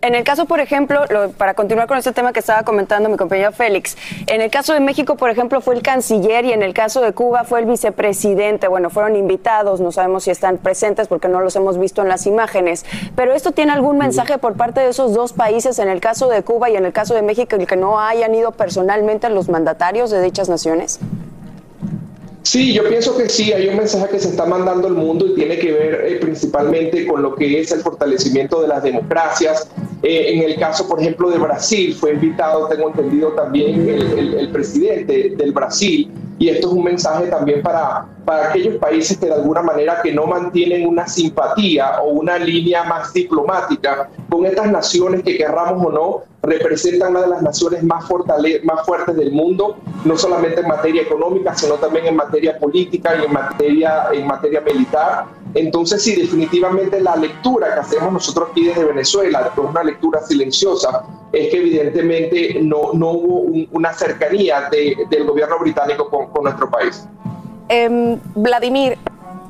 [0.01, 1.01] En el caso, por ejemplo,
[1.39, 3.97] para continuar con este tema que estaba comentando mi compañero Félix,
[4.29, 7.13] en el caso de México, por ejemplo, fue el canciller y en el caso de
[7.13, 8.69] Cuba fue el vicepresidente.
[8.69, 12.27] Bueno, fueron invitados, no sabemos si están presentes porque no los hemos visto en las
[12.27, 12.87] imágenes.
[13.17, 16.45] Pero esto tiene algún mensaje por parte de esos dos países, en el caso de
[16.45, 20.11] Cuba y en el caso de México, el que no hayan ido personalmente los mandatarios
[20.11, 21.01] de dichas naciones.
[22.49, 25.35] Sí, yo pienso que sí, hay un mensaje que se está mandando al mundo y
[25.35, 29.69] tiene que ver eh, principalmente con lo que es el fortalecimiento de las democracias.
[30.03, 35.35] Eh, en el caso, por ejemplo, de Brasil, fue invitado, tengo entendido, también el presidente
[35.37, 39.61] del Brasil y esto es un mensaje también para, para aquellos países que de alguna
[39.61, 45.37] manera que no mantienen una simpatía o una línea más diplomática con estas naciones que
[45.37, 48.05] querramos o no representan una de las naciones más,
[48.63, 53.25] más fuertes del mundo, no solamente en materia económica, sino también en materia política y
[53.25, 55.27] en materia, en materia militar.
[55.55, 61.05] Entonces, sí, definitivamente la lectura que hacemos nosotros aquí desde Venezuela, que una lectura silenciosa,
[61.33, 67.07] es que evidentemente no, no hubo una cercanía del gobierno británico con, con nuestro país.
[67.69, 68.97] Em, Vladimir,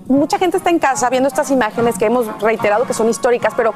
[0.06, 3.74] mucha gente está en casa viendo estas imágenes que hemos reiterado que son históricas, pero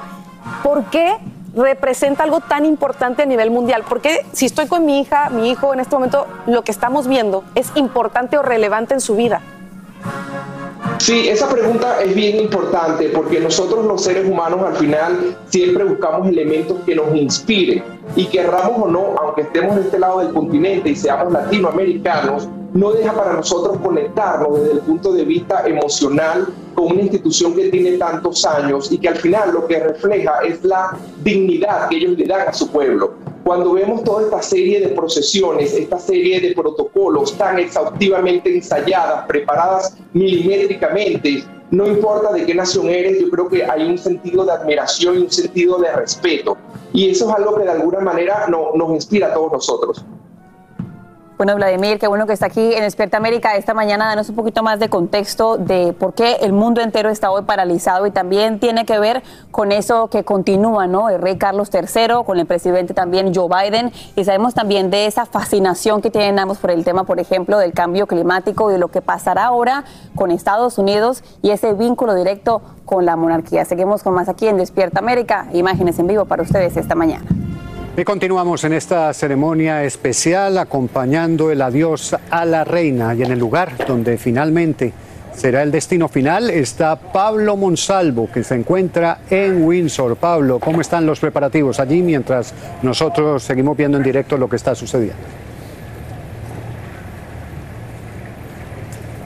[0.63, 1.19] ¿por qué
[1.55, 3.85] representa algo tan importante a nivel mundial?
[3.89, 7.07] ¿Por qué si estoy con mi hija, mi hijo en este momento, lo que estamos
[7.07, 9.41] viendo es importante o relevante en su vida?
[10.99, 16.29] Sí, esa pregunta es bien importante porque nosotros los seres humanos al final siempre buscamos
[16.29, 17.83] elementos que nos inspiren
[18.15, 22.93] y querramos o no, aunque estemos de este lado del continente y seamos latinoamericanos, no
[22.93, 27.99] deja para nosotros conectarnos desde el punto de vista emocional con una institución que tiene
[27.99, 32.27] tantos años y que al final lo que refleja es la dignidad que ellos le
[32.27, 33.15] dan a su pueblo.
[33.45, 39.97] Cuando vemos toda esta serie de procesiones, esta serie de protocolos tan exhaustivamente ensayadas, preparadas
[40.13, 45.17] milimétricamente, no importa de qué nación eres, yo creo que hay un sentido de admiración
[45.17, 46.57] y un sentido de respeto.
[46.93, 50.05] Y eso es algo que de alguna manera nos inspira a todos nosotros.
[51.43, 54.07] Bueno, Vladimir, qué bueno que está aquí en Despierta América esta mañana.
[54.07, 58.07] Danos un poquito más de contexto de por qué el mundo entero está hoy paralizado
[58.07, 61.09] y también tiene que ver con eso que continúa, ¿no?
[61.11, 65.27] El rey Carlos III, con el presidente también Joe Biden y sabemos también de esa
[65.27, 68.87] fascinación que tienen ambos por el tema, por ejemplo, del cambio climático y de lo
[68.87, 69.83] que pasará ahora
[70.15, 73.65] con Estados Unidos y ese vínculo directo con la monarquía.
[73.65, 75.49] Seguimos con más aquí en Despierta América.
[75.53, 77.27] Imágenes en vivo para ustedes esta mañana.
[77.95, 83.39] Y continuamos en esta ceremonia especial acompañando el adiós a la reina y en el
[83.39, 84.95] lugar donde finalmente
[85.35, 90.17] será el destino final está Pablo Monsalvo que se encuentra en Windsor.
[90.17, 94.75] Pablo, ¿cómo están los preparativos allí mientras nosotros seguimos viendo en directo lo que está
[94.75, 95.52] sucediendo?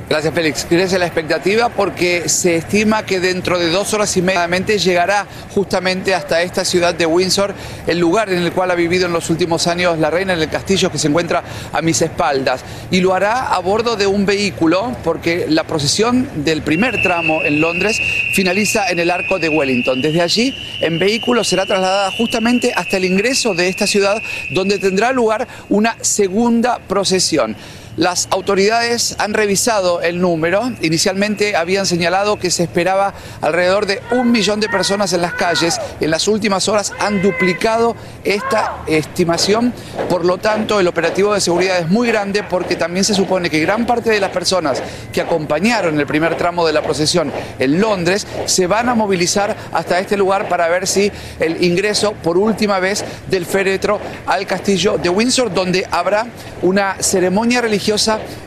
[0.09, 0.67] Gracias, Félix.
[0.69, 6.15] Crece la expectativa porque se estima que dentro de dos horas y media llegará justamente
[6.15, 7.53] hasta esta ciudad de Windsor,
[7.89, 10.49] el lugar en el cual ha vivido en los últimos años la reina en el
[10.49, 11.43] castillo que se encuentra
[11.73, 12.65] a mis espaldas.
[12.93, 17.61] Y lo hará a bordo de un vehículo porque la procesión del primer tramo en
[17.61, 17.99] Londres
[18.33, 20.03] finaliza en el arco de Wellington.
[20.03, 25.11] Desde allí, en vehículo será trasladada justamente hasta el ingreso de esta ciudad donde tendrá
[25.11, 27.57] lugar una segunda procesión.
[27.97, 30.71] Las autoridades han revisado el número.
[30.83, 35.81] Inicialmente habían señalado que se esperaba alrededor de un millón de personas en las calles.
[35.99, 39.73] En las últimas horas han duplicado esta estimación.
[40.11, 43.61] Por lo tanto, el operativo de seguridad es muy grande porque también se supone que
[43.61, 48.27] gran parte de las personas que acompañaron el primer tramo de la procesión en Londres
[48.45, 53.03] se van a movilizar hasta este lugar para ver si el ingreso por última vez
[53.31, 56.27] del féretro al castillo de Windsor, donde habrá
[56.61, 57.86] una ceremonia religiosa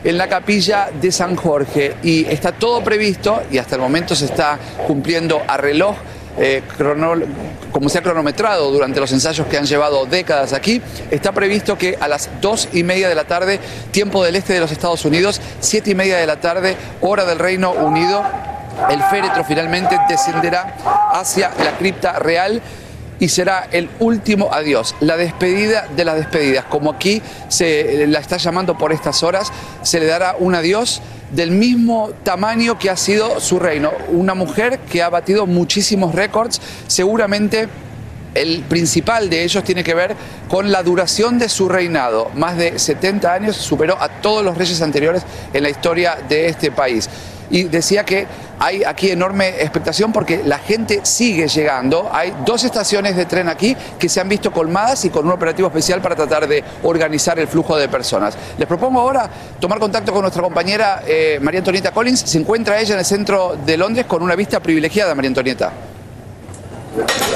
[0.04, 1.96] en la capilla de San Jorge.
[2.02, 5.96] Y está todo previsto y hasta el momento se está cumpliendo a reloj.
[6.38, 6.62] Eh,
[7.72, 11.96] como se ha cronometrado durante los ensayos que han llevado décadas aquí, está previsto que
[12.00, 13.58] a las dos y media de la tarde,
[13.90, 17.38] tiempo del este de los Estados Unidos, siete y media de la tarde, hora del
[17.38, 18.22] Reino Unido,
[18.90, 20.76] el féretro finalmente descenderá
[21.12, 22.62] hacia la cripta real
[23.20, 26.64] y será el último adiós, la despedida de las despedidas.
[26.64, 29.52] Como aquí se la está llamando por estas horas,
[29.82, 33.92] se le dará un adiós del mismo tamaño que ha sido su reino.
[34.08, 37.68] Una mujer que ha batido muchísimos récords, seguramente
[38.34, 40.16] el principal de ellos tiene que ver
[40.48, 42.30] con la duración de su reinado.
[42.34, 46.70] Más de 70 años superó a todos los reyes anteriores en la historia de este
[46.70, 47.08] país
[47.50, 48.26] y decía que
[48.58, 52.08] hay aquí enorme expectación porque la gente sigue llegando.
[52.12, 55.68] Hay dos estaciones de tren aquí que se han visto colmadas y con un operativo
[55.68, 58.36] especial para tratar de organizar el flujo de personas.
[58.58, 62.20] Les propongo ahora tomar contacto con nuestra compañera eh, María Antonieta Collins.
[62.20, 65.72] Se encuentra ella en el centro de Londres con una vista privilegiada, María Antonieta.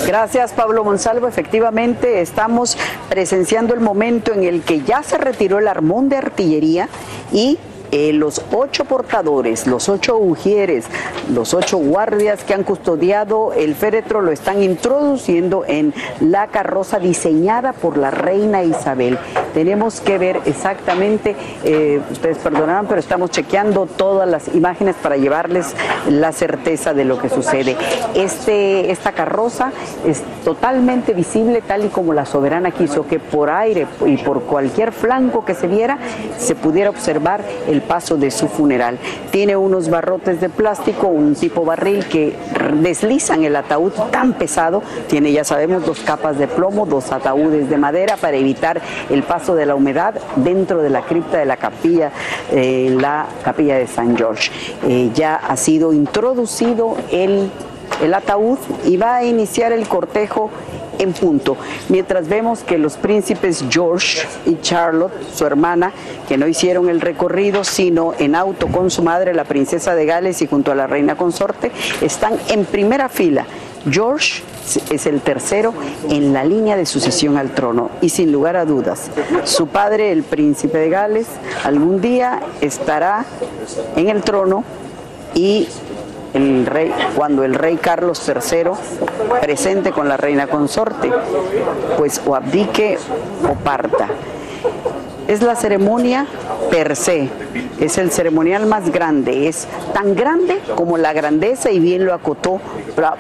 [0.07, 1.29] Gracias Pablo Monsalvo.
[1.29, 2.77] Efectivamente estamos
[3.09, 6.89] presenciando el momento en el que ya se retiró el armón de artillería
[7.33, 7.59] y
[7.95, 10.87] eh, los ocho portadores, los ocho ujieres,
[11.33, 17.73] los ocho guardias que han custodiado el féretro lo están introduciendo en la carroza diseñada
[17.73, 19.17] por la reina Isabel.
[19.55, 25.77] Tenemos que ver exactamente, eh, ustedes perdonarán, pero estamos chequeando todas las imágenes para llevarles
[26.09, 27.77] la certeza de lo que sucede.
[28.17, 29.71] Este, esta carroza
[30.05, 34.91] es totalmente visible tal y como la soberana quiso que por aire y por cualquier
[34.91, 35.99] flanco que se viera
[36.39, 38.99] se pudiera observar el paso de su funeral.
[39.31, 42.35] Tiene unos barrotes de plástico, un tipo barril que
[42.81, 44.83] deslizan el ataúd tan pesado.
[45.09, 49.55] Tiene, ya sabemos, dos capas de plomo, dos ataúdes de madera para evitar el paso
[49.55, 52.11] de la humedad dentro de la cripta de la capilla,
[52.51, 54.51] eh, la capilla de San George.
[54.87, 57.51] Eh, ya ha sido introducido el
[58.03, 60.51] el ataúd y va a iniciar el cortejo
[60.99, 61.57] en punto,
[61.89, 65.93] mientras vemos que los príncipes George y Charlotte, su hermana,
[66.29, 70.43] que no hicieron el recorrido, sino en auto con su madre, la princesa de Gales
[70.43, 73.47] y junto a la reina consorte, están en primera fila.
[73.89, 74.43] George
[74.91, 75.75] es el tercero
[76.09, 79.11] en la línea de sucesión al trono y sin lugar a dudas,
[79.45, 81.27] su padre, el príncipe de Gales,
[81.65, 83.27] algún día estará
[83.97, 84.65] en el trono
[85.35, 85.69] y
[86.35, 88.73] el rey, cuando el rey Carlos III
[89.41, 91.11] presente con la reina consorte,
[91.97, 92.99] pues o abdique
[93.49, 94.09] o parta.
[95.29, 96.27] Es la ceremonia
[96.71, 97.31] per se,
[97.81, 102.61] es el ceremonial más grande, es tan grande como la grandeza, y bien lo acotó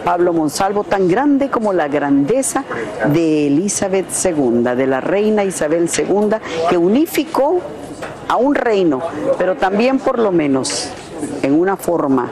[0.05, 2.64] Pablo Monsalvo, tan grande como la grandeza
[3.07, 6.37] de Elizabeth II, de la reina Isabel II,
[6.68, 7.61] que unificó
[8.29, 9.00] a un reino,
[9.38, 10.90] pero también por lo menos
[11.42, 12.30] en una forma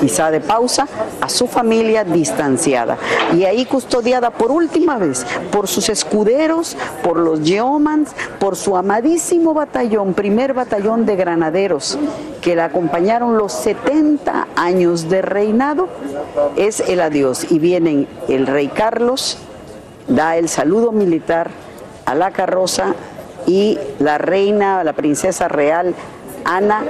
[0.00, 0.86] quizá de pausa
[1.20, 2.98] a su familia distanciada.
[3.34, 9.54] Y ahí custodiada por última vez por sus escuderos, por los Yeomans, por su amadísimo
[9.54, 11.98] batallón, primer batallón de granaderos
[12.40, 15.88] que la acompañaron los 70 años de reinado,
[16.56, 17.50] es el adiós.
[17.50, 19.38] Y vienen el rey Carlos,
[20.06, 21.50] da el saludo militar
[22.06, 22.94] a la carroza
[23.46, 25.94] y la reina, la princesa real
[26.48, 26.82] Ana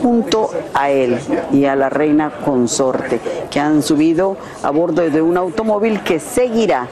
[0.00, 1.18] junto a él
[1.52, 6.88] y a la reina consorte, que han subido a bordo de un automóvil que seguirá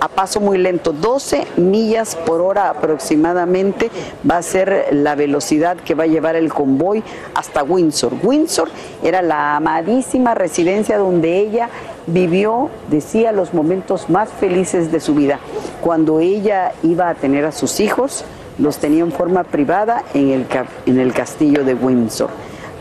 [0.00, 3.90] a paso muy lento, 12 millas por hora aproximadamente
[4.28, 7.02] va a ser la velocidad que va a llevar el convoy
[7.34, 8.14] hasta Windsor.
[8.22, 8.70] Windsor
[9.02, 11.68] era la amadísima residencia donde ella
[12.06, 15.38] vivió, decía, los momentos más felices de su vida.
[15.80, 18.24] Cuando ella iba a tener a sus hijos,
[18.60, 20.46] los tenía en forma privada en el,
[20.86, 22.30] en el castillo de Windsor.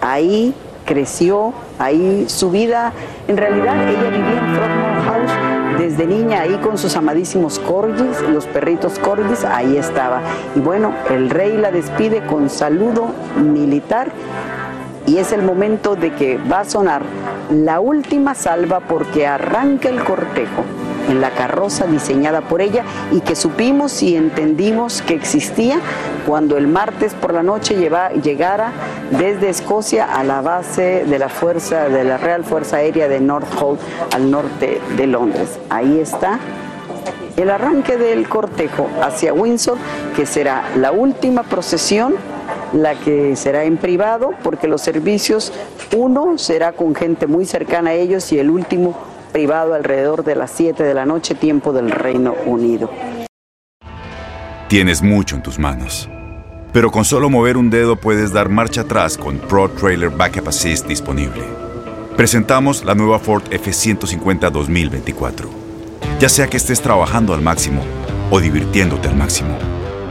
[0.02, 0.54] Ahí
[0.86, 2.94] creció, ahí su vida,
[3.28, 8.46] en realidad ella vivía en Frogmore House desde niña ahí con sus amadísimos corgis, los
[8.48, 10.22] perritos corgis, ahí estaba.
[10.56, 13.08] Y bueno, el rey la despide con saludo
[13.38, 14.12] militar
[15.08, 17.04] y es el momento de que va a sonar
[17.52, 20.66] la última salva porque arranca el cortejo
[21.10, 25.80] en la carroza diseñada por ella y que supimos y entendimos que existía
[26.26, 28.72] cuando el martes por la noche llegara
[29.12, 33.80] desde Escocia a la base de la fuerza de la Real Fuerza Aérea de Northolt
[34.14, 35.60] al norte de Londres.
[35.70, 36.40] Ahí está
[37.36, 39.78] el arranque del cortejo hacia Windsor,
[40.16, 42.16] que será la última procesión
[42.74, 45.52] la que será en privado, porque los servicios,
[45.96, 48.96] uno será con gente muy cercana a ellos y el último
[49.30, 52.90] privado alrededor de las 7 de la noche, tiempo del Reino Unido.
[54.68, 56.10] Tienes mucho en tus manos,
[56.72, 60.86] pero con solo mover un dedo puedes dar marcha atrás con Pro Trailer Backup Assist
[60.88, 61.44] disponible.
[62.16, 65.50] Presentamos la nueva Ford F150 2024.
[66.20, 67.82] Ya sea que estés trabajando al máximo
[68.30, 69.58] o divirtiéndote al máximo,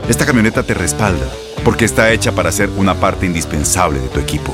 [0.09, 1.27] esta camioneta te respalda
[1.63, 4.53] porque está hecha para ser una parte indispensable de tu equipo.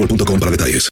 [0.00, 0.88] boostmobile.com para detalles.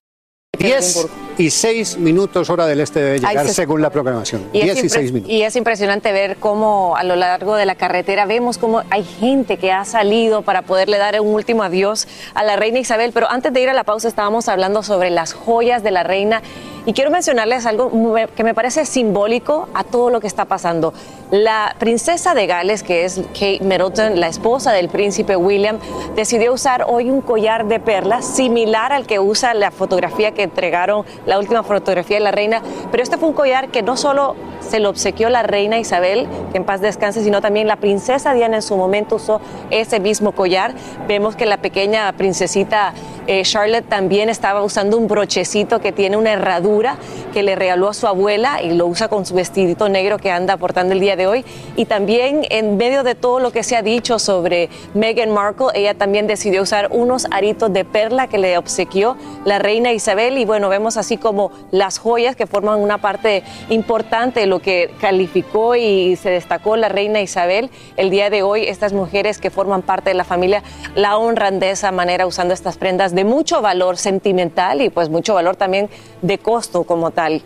[0.59, 4.43] 10 y 6 minutos hora del este debe llegar Ay, se- según la programación.
[4.53, 5.33] Y 10 es, y impre- 6 minutos.
[5.33, 9.57] y es impresionante ver cómo a lo largo de la carretera vemos cómo hay gente
[9.57, 13.13] que ha salido para poderle dar un último adiós a la reina Isabel.
[13.15, 16.43] Pero antes de ir a la pausa estábamos hablando sobre las joyas de la reina
[16.87, 17.91] y quiero mencionarles algo
[18.35, 20.93] que me parece simbólico a todo lo que está pasando.
[21.31, 25.79] La princesa de Gales, que es Kate Middleton, la esposa del príncipe William,
[26.17, 31.05] decidió usar hoy un collar de perlas similar al que usa la fotografía que entregaron,
[31.29, 32.63] la última fotografía de la reina.
[32.91, 36.57] Pero este fue un collar que no solo se lo obsequió la reina Isabel, que
[36.57, 40.75] en paz descanse, sino también la princesa Diana en su momento usó ese mismo collar.
[41.07, 42.95] Vemos que la pequeña princesita
[43.29, 46.97] eh, Charlotte también estaba usando un brochecito que tiene una herradura
[47.35, 50.57] que le regaló a su abuela y lo usa con su vestidito negro que anda
[50.57, 51.45] portando el día de hoy.
[51.77, 55.93] Y también en medio de todo lo que se ha dicho sobre Meghan Markle, ella
[55.93, 60.39] también decidió usar unos aritos de perla que le obsequió la reina Isabel.
[60.39, 64.91] Y bueno, vemos así como las joyas que forman una parte importante de lo que
[65.03, 67.69] calificó y se destacó la reina Isabel.
[67.99, 70.63] El día de hoy, estas mujeres que forman parte de la familia
[70.95, 75.57] la honran de esa manera usando estas prendas mucho valor sentimental y pues mucho valor
[75.57, 75.89] también
[76.23, 77.43] de costo como tal.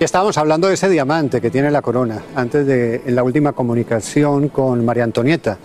[0.00, 4.48] Estábamos hablando de ese diamante que tiene la corona antes de en la última comunicación
[4.48, 5.58] con María Antonieta.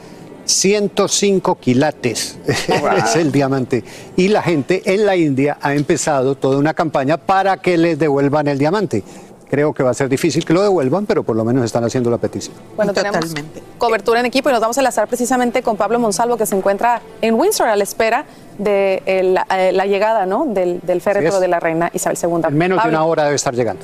[0.46, 3.84] 105 quilates es el diamante.
[4.16, 8.48] Y la gente en la India ha empezado toda una campaña para que les devuelvan
[8.48, 9.04] el diamante.
[9.50, 12.10] creo que va a ser difícil que lo devuelvan, pero por lo menos están haciendo
[12.10, 12.56] la petición.
[12.76, 13.36] Bueno, tenemos
[13.78, 17.04] cobertura en equipo y nos vamos a enlazar precisamente con Pablo Monsalvo, que se encuentra
[17.22, 18.26] en Windsor a la espera
[18.58, 20.46] de el- eh, la llegada ¿no?
[20.46, 22.42] del, del féretro de la reina Isabel II.
[22.50, 23.84] En menos de una hora debe estar llegando.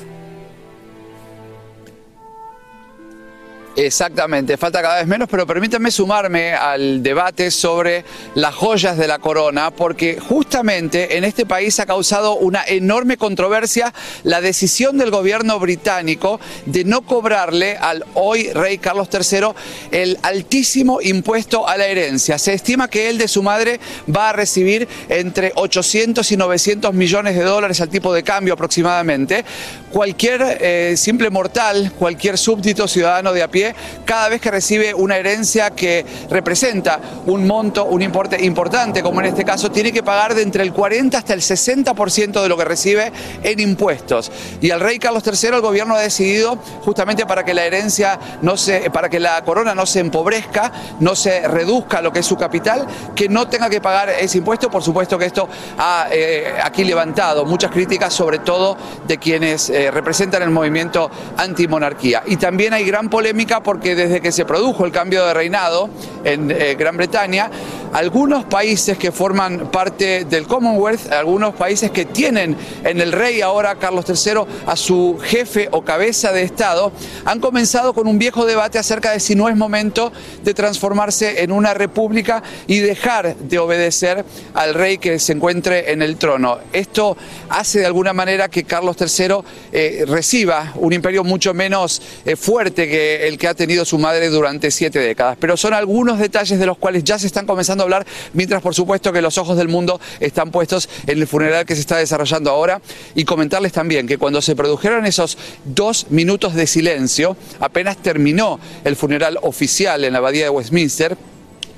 [3.82, 8.04] Exactamente, falta cada vez menos, pero permítanme sumarme al debate sobre
[8.34, 13.94] las joyas de la corona, porque justamente en este país ha causado una enorme controversia
[14.22, 19.52] la decisión del gobierno británico de no cobrarle al hoy rey Carlos III
[19.92, 22.38] el altísimo impuesto a la herencia.
[22.38, 23.80] Se estima que él de su madre
[24.14, 29.42] va a recibir entre 800 y 900 millones de dólares al tipo de cambio aproximadamente.
[29.90, 33.69] Cualquier eh, simple mortal, cualquier súbdito ciudadano de a pie,
[34.04, 39.26] cada vez que recibe una herencia que representa un monto, un importe importante, como en
[39.26, 42.64] este caso, tiene que pagar de entre el 40 hasta el 60% de lo que
[42.64, 43.12] recibe
[43.42, 44.30] en impuestos.
[44.60, 48.56] Y al rey Carlos III el gobierno ha decidido, justamente para que la herencia no
[48.56, 52.36] se, para que la corona no se empobrezca, no se reduzca lo que es su
[52.36, 54.70] capital, que no tenga que pagar ese impuesto.
[54.70, 55.48] Por supuesto que esto
[55.78, 62.22] ha eh, aquí levantado muchas críticas, sobre todo de quienes eh, representan el movimiento antimonarquía.
[62.26, 65.90] Y también hay gran polémica porque desde que se produjo el cambio de reinado
[66.22, 67.50] en eh, Gran Bretaña,
[67.92, 73.76] algunos países que forman parte del Commonwealth, algunos países que tienen en el rey ahora
[73.76, 76.92] Carlos III a su jefe o cabeza de Estado,
[77.24, 80.12] han comenzado con un viejo debate acerca de si no es momento
[80.44, 84.24] de transformarse en una república y dejar de obedecer
[84.54, 86.58] al rey que se encuentre en el trono.
[86.72, 87.16] Esto
[87.48, 89.36] hace de alguna manera que Carlos III
[89.72, 94.28] eh, reciba un imperio mucho menos eh, fuerte que el que ha tenido su madre
[94.28, 95.36] durante siete décadas.
[95.40, 99.12] Pero son algunos detalles de los cuales ya se están comenzando hablar, mientras por supuesto
[99.12, 102.80] que los ojos del mundo están puestos en el funeral que se está desarrollando ahora.
[103.14, 108.96] Y comentarles también que cuando se produjeron esos dos minutos de silencio, apenas terminó el
[108.96, 111.16] funeral oficial en la abadía de Westminster,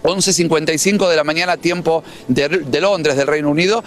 [0.03, 3.85] 11.55 de la mañana, tiempo de Londres, del Reino Unido,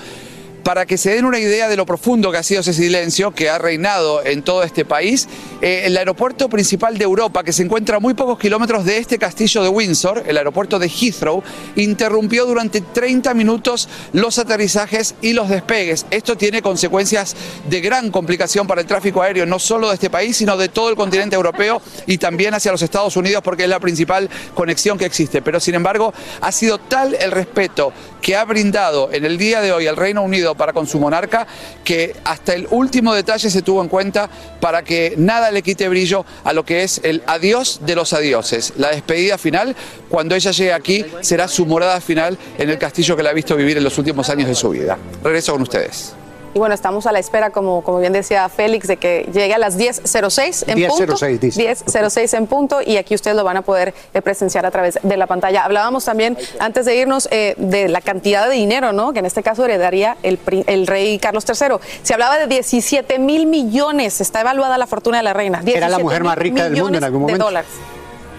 [0.66, 3.52] para que se den una idea de lo profundo que ha sido ese silencio que
[3.52, 5.30] ha reinado en todo este país,
[5.62, 9.20] eh, el aeropuerto principal de Europa, que se encuentra a muy pocos kilómetros de este
[9.20, 11.44] castillo de Windsor, el aeropuerto de Heathrow,
[11.76, 16.08] interrumpió durante 30 minutos los aterrizajes y los despegues.
[16.10, 17.36] Esto tiene consecuencias
[17.70, 20.90] de gran complicación para el tráfico aéreo, no solo de este país, sino de todo
[20.90, 25.06] el continente europeo y también hacia los Estados Unidos, porque es la principal conexión que
[25.06, 25.44] existe.
[25.44, 26.12] Pero sin embargo,
[26.42, 30.24] ha sido tal el respeto que ha brindado en el día de hoy el Reino
[30.24, 31.48] Unido para con su monarca
[31.84, 34.30] que hasta el último detalle se tuvo en cuenta
[34.60, 38.74] para que nada le quite brillo a lo que es el adiós de los adioses.
[38.78, 39.76] La despedida final,
[40.10, 43.56] cuando ella llegue aquí, será su morada final en el castillo que la ha visto
[43.56, 44.98] vivir en los últimos años de su vida.
[45.24, 46.14] Regreso con ustedes.
[46.56, 49.58] Y bueno, estamos a la espera, como, como bien decía Félix, de que llegue a
[49.58, 51.18] las 10.06 en punto.
[51.18, 51.76] 10:06 dice.
[51.76, 55.18] 10.06 en punto y aquí ustedes lo van a poder eh, presenciar a través de
[55.18, 55.66] la pantalla.
[55.66, 59.12] Hablábamos también, antes de irnos, eh, de la cantidad de dinero, ¿no?
[59.12, 61.76] Que en este caso heredaría el, rey Carlos III.
[62.04, 65.58] Se hablaba de 17 mil millones, está evaluada la fortuna de la reina.
[65.66, 67.46] Era la 17 mujer más rica del mundo en algún de momento.
[67.48, 67.70] dólares.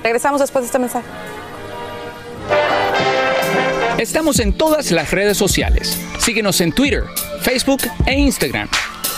[0.02, 1.04] Regresamos después de este mensaje.
[3.98, 5.98] Estamos en todas las redes sociales.
[6.18, 7.04] Síguenos en Twitter,
[7.46, 8.68] Facebook e Instagram.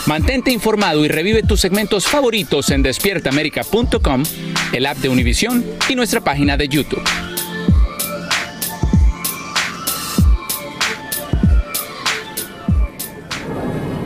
[0.05, 4.23] Mantente informado y revive tus segmentos favoritos en despiertaamerica.com,
[4.71, 7.01] el app de Univision y nuestra página de YouTube.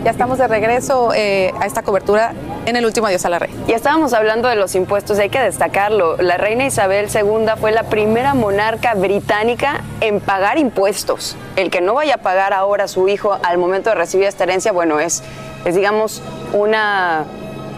[0.04, 2.34] Ya estamos de regreso eh, a esta cobertura
[2.66, 3.56] en el último Adiós a la Reina.
[3.68, 6.18] Ya estábamos hablando de los impuestos, hay que destacarlo.
[6.18, 11.38] La reina Isabel II fue la primera monarca británica en pagar impuestos.
[11.56, 14.44] El que no vaya a pagar ahora a su hijo al momento de recibir esta
[14.44, 15.24] herencia, bueno, es,
[15.64, 17.24] es digamos, una,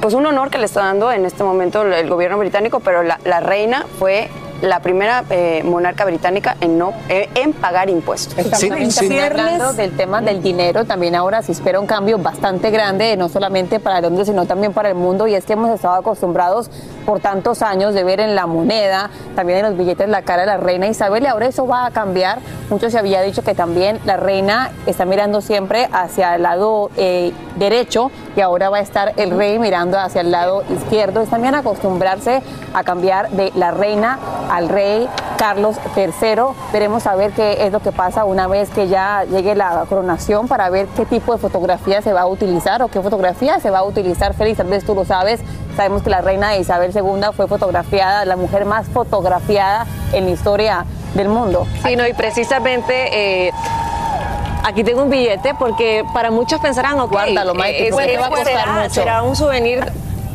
[0.02, 3.20] pues un honor que le está dando en este momento el gobierno británico, pero la,
[3.24, 4.32] la reina fue
[4.62, 8.38] la primera eh, monarca británica en no eh, en pagar impuestos.
[8.38, 13.16] Estamos también hablando del tema del dinero, también ahora se espera un cambio bastante grande,
[13.18, 16.70] no solamente para Londres, sino también para el mundo, y es que hemos estado acostumbrados
[17.06, 20.48] por tantos años de ver en la moneda, también en los billetes, la cara de
[20.48, 22.40] la reina Isabel, y ahora eso va a cambiar.
[22.70, 27.32] Mucho se había dicho que también la reina está mirando siempre hacia el lado eh,
[27.58, 31.22] derecho, y ahora va a estar el rey mirando hacia el lado izquierdo.
[31.22, 32.42] Es también acostumbrarse
[32.74, 34.20] a cambiar de la reina
[34.50, 36.56] al rey Carlos III.
[36.72, 40.48] Veremos a ver qué es lo que pasa una vez que ya llegue la coronación
[40.48, 43.80] para ver qué tipo de fotografía se va a utilizar o qué fotografía se va
[43.80, 44.34] a utilizar.
[44.34, 45.42] Félix, tal vez tú lo sabes.
[45.76, 50.86] Sabemos que la reina Isabel II fue fotografiada, la mujer más fotografiada en la historia
[51.16, 51.68] del mundo.
[51.86, 53.52] Sí, no, y precisamente eh,
[54.64, 57.94] aquí tengo un billete porque para muchos pensarán, ok, Guárdalo, Maite, eh,
[58.44, 59.84] será, será un souvenir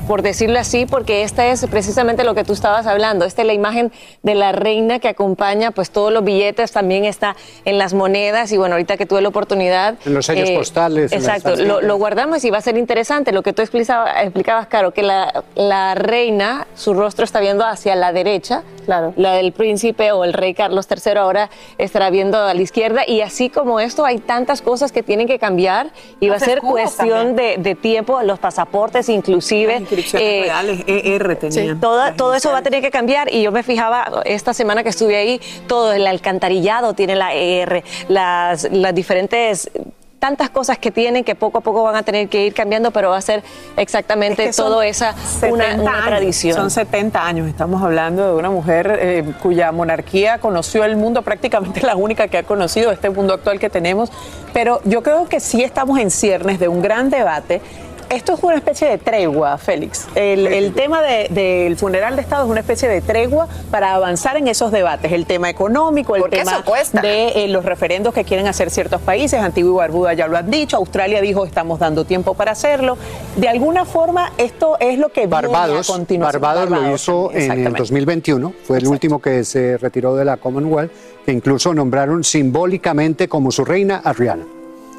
[0.07, 3.25] por decirlo así, porque esta es precisamente lo que tú estabas hablando.
[3.25, 3.93] Esta es la imagen
[4.23, 8.57] de la reina que acompaña pues todos los billetes, también está en las monedas y
[8.57, 9.95] bueno, ahorita que tuve la oportunidad...
[10.05, 11.13] En los sellos eh, postales.
[11.13, 14.93] Exacto, lo, lo guardamos y va a ser interesante lo que tú explicaba- explicabas, Caro,
[14.93, 19.13] que la, la reina, su rostro está viendo hacia la derecha, claro.
[19.17, 23.21] la del príncipe o el rey Carlos III ahora estará viendo a la izquierda y
[23.21, 27.37] así como esto hay tantas cosas que tienen que cambiar y va a ser cuestión
[27.37, 29.81] de, de tiempo, los pasaportes inclusive.
[29.91, 31.81] Inscripciones eh, reales, ER Sí, tenían.
[31.81, 34.89] toda- todo eso va a tener que cambiar y yo me fijaba esta semana que
[34.91, 39.71] estuve ahí, todo el alcantarillado tiene la ER, las, las diferentes
[40.19, 43.09] tantas cosas que tienen que poco a poco van a tener que ir cambiando, pero
[43.09, 43.43] va a ser
[43.79, 45.15] exactamente Es que todo esa
[45.49, 46.57] una, 70 una años, tradición.
[46.57, 47.49] Son 70 años.
[47.49, 52.37] Estamos hablando de una mujer eh, cuya monarquía conoció el mundo, prácticamente la única que
[52.37, 54.13] ha conocido este mundo actual que tenemos.
[54.53, 57.63] Pero yo creo que sí estamos en ciernes de un gran debate.
[58.11, 60.09] Esto es una especie de tregua, Félix.
[60.17, 64.37] El, el tema de- del funeral de Estado es una especie de tregua para avanzar
[64.37, 65.13] en esos debates.
[65.13, 66.65] El tema económico, el tema
[67.03, 69.41] de eh, los referendos que quieren hacer ciertos países.
[69.41, 70.77] Antigua y Barbuda ya lo han dicho.
[70.77, 72.99] Australia dijo estamos dando tiempo para hacerlo.
[73.37, 76.43] De alguna forma, esto es lo que viene Barbados, a continuación.
[76.43, 77.79] Barbados lo hizo también, en el exactamente.
[77.79, 80.91] 2021, fue el último que se retiró de la Commonwealth,
[81.25, 84.45] que incluso nombraron simbólicamente como su reina a Rihanna.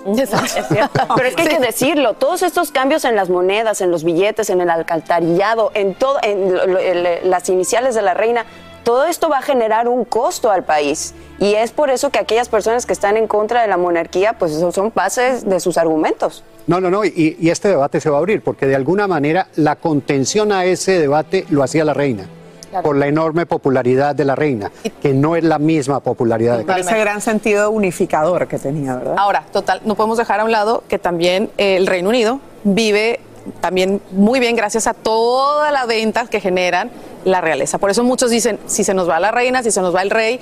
[0.05, 0.29] Es
[0.67, 1.01] cierto.
[1.15, 4.49] Pero es que hay que decirlo, todos estos cambios en las monedas, en los billetes,
[4.49, 8.45] en el alcantarillado, en todo, en lo- lo- el- las iniciales de la reina,
[8.83, 11.13] todo esto va a generar un costo al país.
[11.39, 14.51] Y es por eso que aquellas personas que están en contra de la monarquía, pues
[14.53, 16.43] eso son bases de sus argumentos.
[16.67, 19.47] No, no, no, y, y este debate se va a abrir, porque de alguna manera
[19.55, 22.25] la contención a ese debate lo hacía la reina,
[22.71, 22.83] Claro.
[22.83, 26.79] por la enorme popularidad de la reina, que no es la misma popularidad de Por
[26.79, 29.15] ese gran sentido unificador que tenía, ¿verdad?
[29.17, 33.19] Ahora, total, no podemos dejar a un lado que también eh, el Reino Unido vive
[33.59, 36.91] también muy bien gracias a todas las ventas que generan
[37.25, 37.77] la realeza.
[37.77, 40.09] Por eso muchos dicen, si se nos va la reina, si se nos va el
[40.09, 40.39] rey,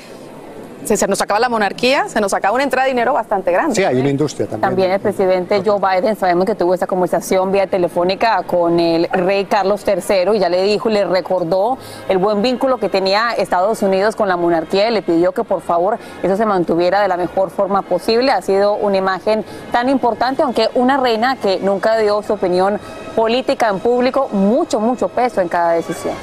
[0.85, 3.75] si se nos acaba la monarquía, se nos acaba una entrada de dinero bastante grande.
[3.75, 4.69] Sí, hay una industria también.
[4.69, 9.45] También el presidente Joe Biden, sabemos que tuvo esta conversación vía telefónica con el rey
[9.45, 11.77] Carlos III y ya le dijo y le recordó
[12.07, 15.61] el buen vínculo que tenía Estados Unidos con la monarquía y le pidió que por
[15.61, 18.31] favor eso se mantuviera de la mejor forma posible.
[18.31, 22.79] Ha sido una imagen tan importante, aunque una reina que nunca dio su opinión
[23.15, 26.15] política en público, mucho, mucho peso en cada decisión.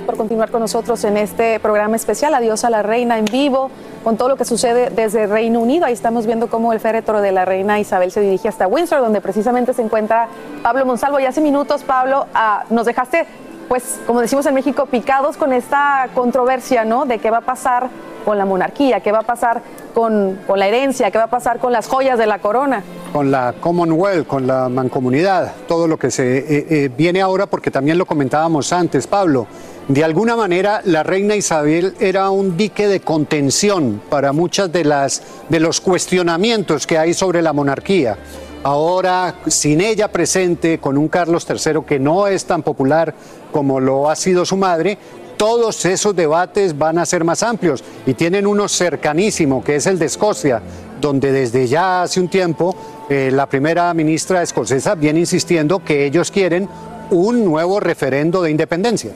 [0.00, 2.34] Por continuar con nosotros en este programa especial.
[2.34, 3.70] Adiós a la reina en vivo,
[4.02, 5.86] con todo lo que sucede desde Reino Unido.
[5.86, 9.20] Ahí estamos viendo cómo el féretro de la reina Isabel se dirige hasta Windsor, donde
[9.20, 10.28] precisamente se encuentra
[10.62, 11.20] Pablo Monsalvo.
[11.20, 13.26] Y hace minutos, Pablo, ah, nos dejaste,
[13.68, 17.06] pues, como decimos en México, picados con esta controversia, ¿no?
[17.06, 17.88] De qué va a pasar
[18.24, 19.62] con la monarquía, qué va a pasar
[19.94, 22.82] con, con la herencia, qué va a pasar con las joyas de la corona.
[23.12, 27.70] con la Commonwealth, con la mancomunidad, todo lo que se eh, eh, viene ahora, porque
[27.70, 29.46] también lo comentábamos antes, Pablo.
[29.88, 35.22] De alguna manera, la reina Isabel era un dique de contención para muchas de las
[35.50, 38.16] de los cuestionamientos que hay sobre la monarquía.
[38.62, 43.14] Ahora, sin ella presente, con un Carlos III que no es tan popular
[43.52, 44.96] como lo ha sido su madre,
[45.36, 49.98] todos esos debates van a ser más amplios y tienen uno cercanísimo, que es el
[49.98, 50.62] de Escocia,
[50.98, 52.74] donde desde ya hace un tiempo
[53.10, 56.70] eh, la primera ministra escocesa viene insistiendo que ellos quieren
[57.10, 59.12] un nuevo referendo de independencia.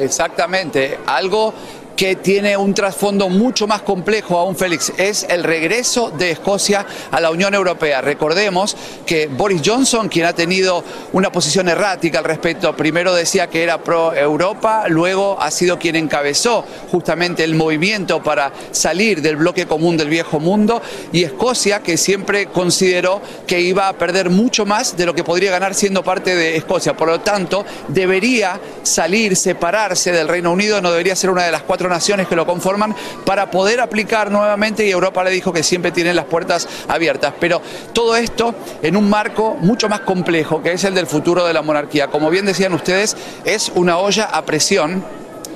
[0.00, 1.52] Exactamente, algo
[1.96, 7.20] que tiene un trasfondo mucho más complejo aún, Félix, es el regreso de Escocia a
[7.20, 8.00] la Unión Europea.
[8.00, 10.82] Recordemos que Boris Johnson, quien ha tenido
[11.12, 15.96] una posición errática al respecto, primero decía que era pro Europa, luego ha sido quien
[15.96, 20.80] encabezó justamente el movimiento para salir del bloque común del viejo mundo,
[21.12, 25.50] y Escocia, que siempre consideró que iba a perder mucho más de lo que podría
[25.50, 26.96] ganar siendo parte de Escocia.
[26.96, 31.62] Por lo tanto, debería salir, separarse del Reino Unido, no debería ser una de las
[31.62, 35.92] cuatro naciones que lo conforman para poder aplicar nuevamente y Europa le dijo que siempre
[35.92, 37.34] tiene las puertas abiertas.
[37.40, 37.62] Pero
[37.92, 41.62] todo esto en un marco mucho más complejo que es el del futuro de la
[41.62, 42.08] monarquía.
[42.08, 45.04] Como bien decían ustedes, es una olla a presión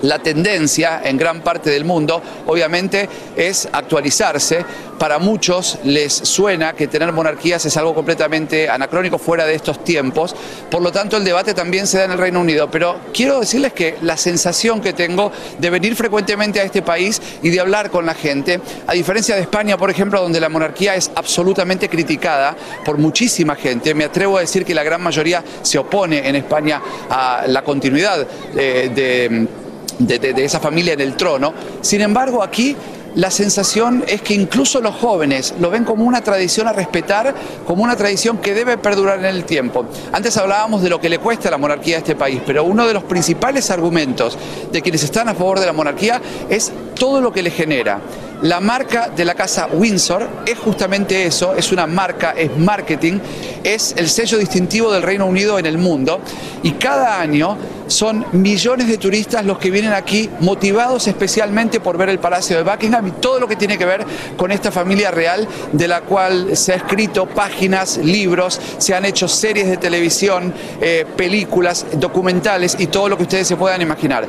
[0.04, 4.64] la tendencia en gran parte del mundo, obviamente, es actualizarse.
[4.98, 10.36] Para muchos les suena que tener monarquías es algo completamente anacrónico fuera de estos tiempos.
[10.70, 12.70] Por lo tanto, el debate también se da en el Reino Unido.
[12.70, 17.50] Pero quiero decirles que la sensación que tengo de venir frecuentemente a este país y
[17.50, 21.10] de hablar con la gente, a diferencia de España, por ejemplo, donde la monarquía es
[21.14, 26.28] absolutamente criticada por muchísima gente, me atrevo a decir que la gran mayoría se opone
[26.28, 28.26] en España a la continuidad
[28.56, 29.63] eh, de
[29.98, 31.52] de, esa familia en el trono.
[31.80, 32.76] Sin embargo, aquí
[33.14, 37.34] la sensación es que incluso los jóvenes lo ven como una tradición a respetar,
[37.64, 39.86] como una tradición que debe perdurar en el tiempo.
[40.12, 42.86] Antes hablábamos de lo que le cuesta a la monarquía a este país, pero uno
[42.86, 44.36] de los principales argumentos
[44.72, 48.00] de quienes están a favor de la monarquía es todo lo que le genera.
[48.42, 53.20] La marca de la casa Windsor es justamente eso, es una marca, es marketing,
[53.64, 56.20] es el sello distintivo del Reino Unido en el mundo
[56.62, 57.56] y cada año
[57.86, 62.62] son millones de turistas los que vienen aquí motivados especialmente por ver el Palacio de
[62.62, 64.04] Buckingham y todo lo que tiene que ver
[64.36, 69.28] con esta familia real de la cual se ha escrito páginas, libros, se han hecho
[69.28, 74.28] series de televisión, eh, películas, documentales y todo lo que ustedes se puedan imaginar.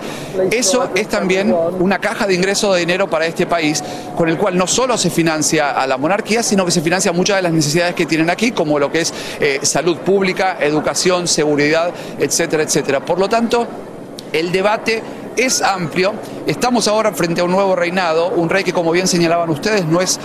[0.51, 3.83] Eso es también una caja de ingreso de dinero para este país
[4.15, 7.37] con el cual no solo se financia a la monarquía, sino que se financia muchas
[7.37, 11.93] de las necesidades que tienen aquí, como lo que es eh, salud pública, educación, seguridad,
[12.19, 12.99] etcétera, etcétera.
[13.03, 13.67] Por lo tanto,
[14.31, 15.01] el debate
[15.37, 16.13] es amplio.
[16.45, 20.01] Estamos ahora frente a un nuevo reinado, un rey que, como bien señalaban ustedes, no
[20.01, 20.19] es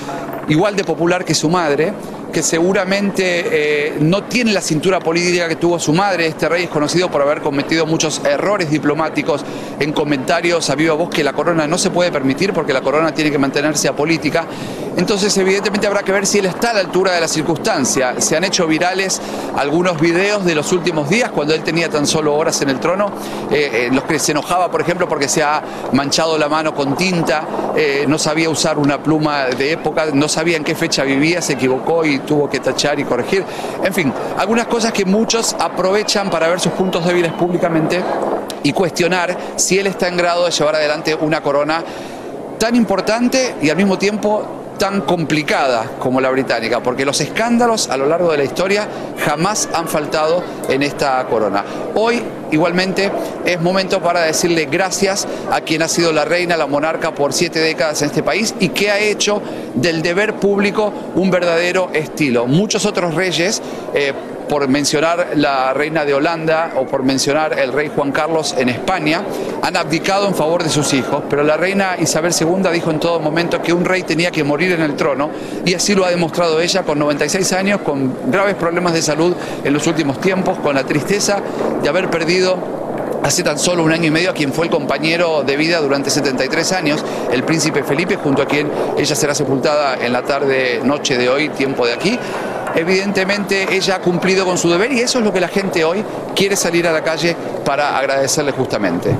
[0.49, 1.93] igual de popular que su madre
[2.31, 6.27] que seguramente eh, no tiene la cintura política que tuvo su madre.
[6.27, 9.45] Este rey es conocido por haber cometido muchos errores diplomáticos
[9.79, 13.13] en comentarios a viva voz que la corona no se puede permitir porque la corona
[13.13, 14.47] tiene que mantenerse apolítica.
[14.97, 18.21] Entonces, evidentemente habrá que ver si él está a la altura de la circunstancia.
[18.21, 19.21] Se han hecho virales
[19.57, 23.13] algunos videos de los últimos días cuando él tenía tan solo horas en el trono,
[23.51, 25.63] eh, en los que se enojaba, por ejemplo, porque se ha
[25.93, 30.57] manchado la mano con tinta, eh, no sabía usar una pluma de época, no sabía
[30.57, 33.45] en qué fecha vivía, se equivocó y tuvo que tachar y corregir.
[33.85, 38.03] En fin, algunas cosas que muchos aprovechan para ver sus puntos débiles públicamente
[38.63, 41.83] y cuestionar si él está en grado de llevar adelante una corona
[42.59, 47.99] tan importante y al mismo tiempo tan complicada como la británica, porque los escándalos a
[47.99, 48.89] lo largo de la historia
[49.23, 51.63] jamás han faltado en esta corona.
[51.95, 53.13] Hoy, igualmente,
[53.45, 57.59] es momento para decirle gracias a quien ha sido la reina, la monarca por siete
[57.61, 59.43] décadas en este país y que ha hecho
[59.75, 62.47] del deber público un verdadero estilo.
[62.47, 63.61] Muchos otros reyes...
[63.95, 64.15] Eh,
[64.51, 69.23] por mencionar la reina de Holanda o por mencionar el rey Juan Carlos en España,
[69.63, 73.21] han abdicado en favor de sus hijos, pero la reina Isabel II dijo en todo
[73.21, 75.31] momento que un rey tenía que morir en el trono
[75.65, 79.73] y así lo ha demostrado ella con 96 años, con graves problemas de salud en
[79.73, 81.41] los últimos tiempos, con la tristeza
[81.81, 82.59] de haber perdido
[83.23, 86.11] hace tan solo un año y medio a quien fue el compañero de vida durante
[86.11, 91.17] 73 años, el príncipe Felipe, junto a quien ella será sepultada en la tarde, noche
[91.17, 92.19] de hoy, tiempo de aquí
[92.75, 96.05] evidentemente ella ha cumplido con su deber y eso es lo que la gente hoy
[96.35, 99.17] quiere salir a la calle para agradecerle justamente.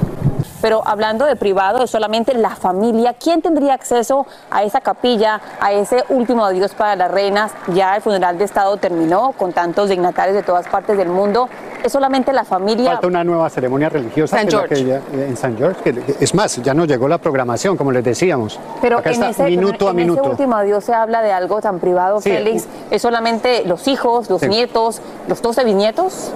[0.61, 3.15] Pero hablando de privado, es solamente la familia.
[3.15, 7.53] ¿Quién tendría acceso a esa capilla, a ese último adiós para las reinas?
[7.69, 11.49] Ya el funeral de Estado terminó con tantos dignatarios de todas partes del mundo.
[11.83, 12.93] Es solamente la familia.
[12.93, 15.81] Falta una nueva ceremonia religiosa San que ya- en San George.
[15.83, 18.61] que- que- es más, ya nos llegó la programación, como les decíamos.
[18.83, 20.21] Pero Acá en, está, ese, minuto a en minuto.
[20.21, 22.31] ese último adiós se habla de algo tan privado, Sí.
[22.31, 22.67] Félix.
[22.91, 24.49] ¿Es solamente los hijos, los Sí.
[24.49, 26.33] nietos, los 12 bisnietos?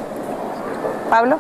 [1.11, 1.37] Pablo.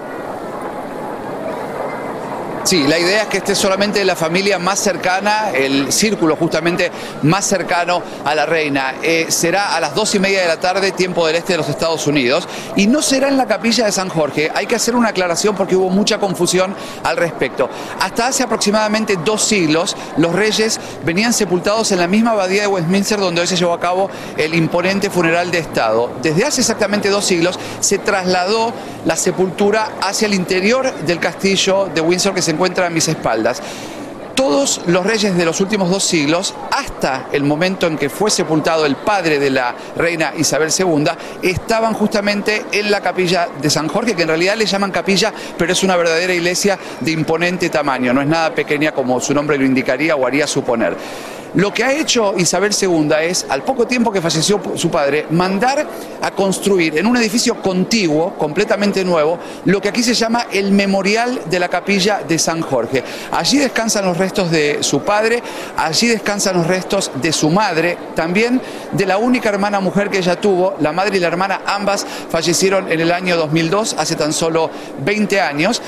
[2.64, 6.90] Sí, la idea es que esté solamente la familia más cercana, el círculo justamente
[7.20, 8.94] más cercano a la reina.
[9.02, 11.68] Eh, será a las dos y media de la tarde, tiempo del este de los
[11.68, 14.50] Estados Unidos, y no será en la capilla de San Jorge.
[14.54, 17.68] Hay que hacer una aclaración porque hubo mucha confusión al respecto.
[18.00, 23.20] Hasta hace aproximadamente dos siglos, los reyes venían sepultados en la misma abadía de Westminster
[23.20, 24.08] donde hoy se llevó a cabo
[24.38, 26.10] el imponente funeral de Estado.
[26.22, 28.72] Desde hace exactamente dos siglos se trasladó
[29.04, 33.60] la sepultura hacia el interior del castillo de Windsor que se encuentra a mis espaldas.
[34.34, 38.84] Todos los reyes de los últimos dos siglos, hasta el momento en que fue sepultado
[38.84, 41.04] el padre de la reina Isabel II,
[41.40, 45.72] estaban justamente en la capilla de San Jorge, que en realidad le llaman capilla, pero
[45.72, 49.64] es una verdadera iglesia de imponente tamaño, no es nada pequeña como su nombre lo
[49.64, 50.96] indicaría o haría suponer.
[51.54, 55.86] Lo que ha hecho Isabel II es, al poco tiempo que falleció su padre, mandar
[56.20, 61.42] a construir en un edificio contiguo, completamente nuevo, lo que aquí se llama el Memorial
[61.48, 63.04] de la Capilla de San Jorge.
[63.30, 65.42] Allí descansan los restos de su padre,
[65.76, 70.40] allí descansan los restos de su madre, también de la única hermana mujer que ella
[70.40, 74.70] tuvo, la madre y la hermana, ambas fallecieron en el año 2002, hace tan solo
[75.04, 75.80] 20 años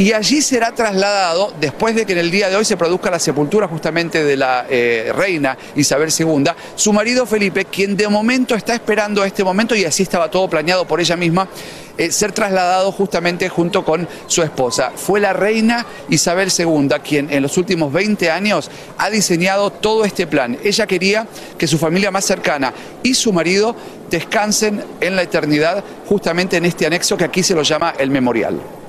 [0.00, 3.18] y allí será trasladado, después de que en el día de hoy se produzca la
[3.18, 6.44] sepultura justamente de la eh, reina Isabel II,
[6.74, 10.86] su marido Felipe, quien de momento está esperando este momento, y así estaba todo planeado
[10.86, 11.50] por ella misma,
[11.98, 14.90] eh, ser trasladado justamente junto con su esposa.
[14.96, 20.26] Fue la reina Isabel II quien en los últimos 20 años ha diseñado todo este
[20.26, 20.56] plan.
[20.64, 21.26] Ella quería
[21.58, 22.72] que su familia más cercana
[23.02, 23.76] y su marido
[24.08, 28.79] descansen en la eternidad justamente en este anexo que aquí se lo llama el memorial.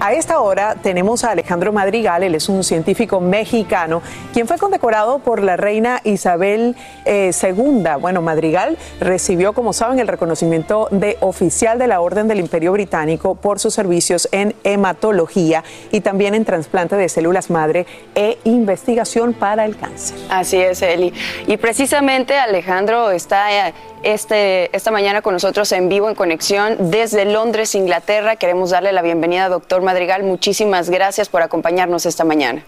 [0.00, 5.18] A esta hora tenemos a Alejandro Madrigal, él es un científico mexicano, quien fue condecorado
[5.20, 6.76] por la reina Isabel
[7.06, 7.82] II.
[7.84, 12.72] Eh, bueno, Madrigal recibió, como saben, el reconocimiento de oficial de la Orden del Imperio
[12.72, 19.34] Británico por sus servicios en hematología y también en trasplante de células madre e investigación
[19.34, 20.16] para el cáncer.
[20.28, 21.12] Así es, Eli.
[21.46, 27.24] Y precisamente Alejandro está eh, este, esta mañana con nosotros en vivo, en conexión desde
[27.24, 28.36] Londres, Inglaterra.
[28.36, 30.22] Queremos darle la bienvenida, doctor Madrigal.
[30.22, 32.64] Muchísimas gracias por acompañarnos esta mañana.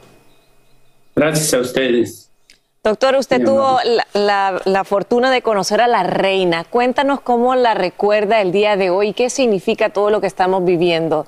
[1.14, 2.30] Gracias a ustedes.
[2.82, 3.78] Doctor, usted tuvo
[4.12, 6.64] la, la, fortuna de conocer a la reina.
[6.64, 11.26] Cuéntanos cómo la recuerda el día de hoy, qué significa todo lo que estamos viviendo.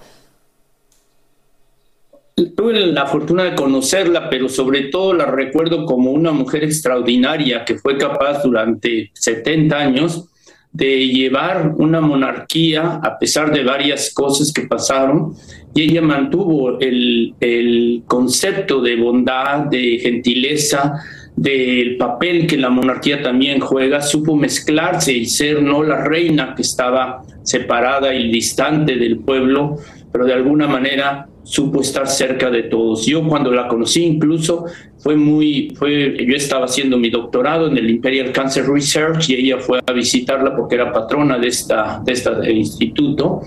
[2.54, 7.78] Tuve la fortuna de conocerla, pero sobre todo la recuerdo como una mujer extraordinaria que
[7.78, 10.28] fue capaz durante 70 años
[10.76, 15.32] de llevar una monarquía a pesar de varias cosas que pasaron
[15.74, 21.00] y ella mantuvo el, el concepto de bondad, de gentileza,
[21.34, 26.62] del papel que la monarquía también juega, supo mezclarse y ser no la reina que
[26.62, 29.78] estaba separada y distante del pueblo,
[30.12, 33.06] pero de alguna manera supo estar cerca de todos.
[33.06, 34.66] Yo cuando la conocí incluso
[34.98, 39.58] fue muy, fue, yo estaba haciendo mi doctorado en el Imperial Cancer Research y ella
[39.58, 43.42] fue a visitarla porque era patrona de, esta, de este instituto.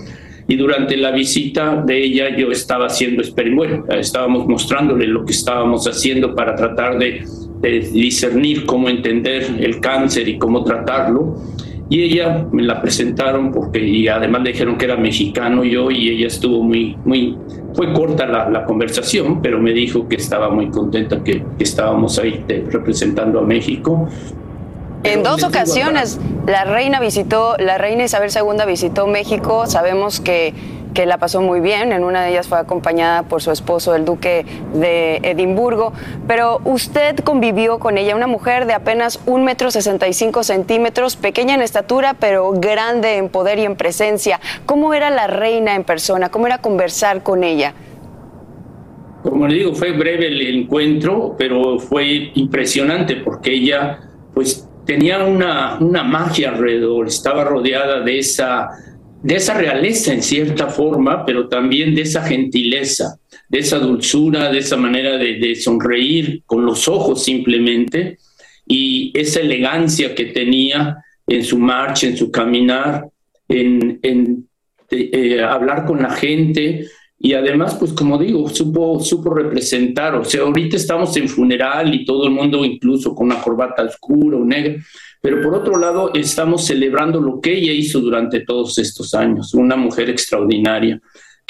[0.48, 3.22] Y durante la visita de ella yo estaba haciendo
[3.54, 7.22] bueno, estábamos mostrándole lo que estábamos haciendo para tratar de,
[7.60, 11.36] de discernir cómo entender el cáncer y cómo tratarlo.
[11.90, 16.08] Y ella me la presentaron porque, y además le dijeron que era mexicano yo, y
[16.08, 17.36] ella estuvo muy, muy,
[17.74, 22.18] fue corta la, la conversación, pero me dijo que estaba muy contenta que, que estábamos
[22.18, 24.08] ahí representando a México.
[25.02, 29.66] En dos ocasiones la reina visitó, la reina Isabel II visitó México.
[29.66, 30.52] Sabemos que
[30.94, 31.92] que la pasó muy bien.
[31.92, 35.92] En una de ellas fue acompañada por su esposo, el duque de Edimburgo.
[36.26, 41.16] Pero usted convivió con ella, una mujer de apenas un metro sesenta y cinco centímetros,
[41.16, 44.40] pequeña en estatura, pero grande en poder y en presencia.
[44.66, 46.28] ¿Cómo era la reina en persona?
[46.28, 47.74] ¿Cómo era conversar con ella?
[49.22, 54.00] Como le digo, fue breve el encuentro, pero fue impresionante porque ella,
[54.32, 58.70] pues, tenía una, una magia alrededor, estaba rodeada de esa
[59.22, 63.18] de esa realeza en cierta forma, pero también de esa gentileza,
[63.48, 68.18] de esa dulzura, de esa manera de, sonreír con los ojos simplemente,
[68.66, 70.96] y esa elegancia que tenía
[71.26, 73.06] en su marcha, en su caminar,
[73.48, 74.48] en,
[74.90, 76.86] eh, hablar con la gente.
[77.18, 82.04] Y además, pues como digo, supo, supo representar, o sea, ahorita estamos en funeral y
[82.04, 84.76] todo el mundo incluso con una corbata oscura o negra,
[85.20, 89.76] pero por otro lado, estamos celebrando lo que ella hizo durante todos estos años, una
[89.76, 91.00] mujer extraordinaria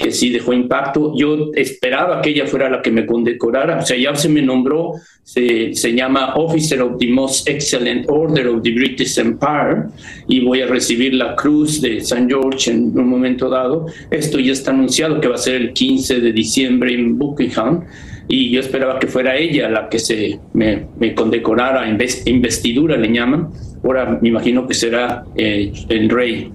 [0.00, 1.12] que sí dejó impacto.
[1.16, 4.94] Yo esperaba que ella fuera la que me condecorara, o sea, ya se me nombró,
[5.22, 9.84] se, se, llama Officer of the Most Excellent Order of the British Empire
[10.26, 13.86] y voy a recibir la cruz de San George en un momento dado.
[14.10, 17.84] Esto ya está anunciado que va a ser el 15 de diciembre en Buckingham
[18.30, 23.50] y yo esperaba que fuera ella la que se me, me condecorara, investidura le llaman.
[23.82, 26.52] Ahora me imagino que será eh, el rey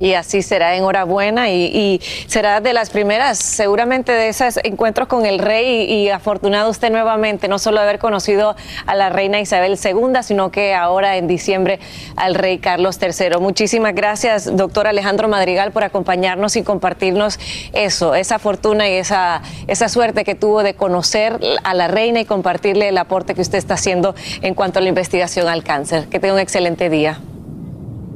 [0.00, 5.26] y así será, enhorabuena, y, y, será de las primeras, seguramente, de esos encuentros con
[5.26, 10.22] el rey, y, afortunado usted nuevamente, no solo haber conocido a la reina Isabel II,
[10.22, 11.80] sino que ahora en diciembre
[12.16, 13.38] al rey Carlos III.
[13.40, 17.38] Muchísimas gracias, doctor Alejandro Madrigal, por acompañarnos y compartirnos
[17.72, 22.24] eso, esa fortuna y esa, esa suerte que tuvo de conocer a la reina y
[22.24, 26.08] compartirle el aporte que usted está haciendo en cuanto a la investigación al cáncer.
[26.08, 27.20] Que tenga un excelente día.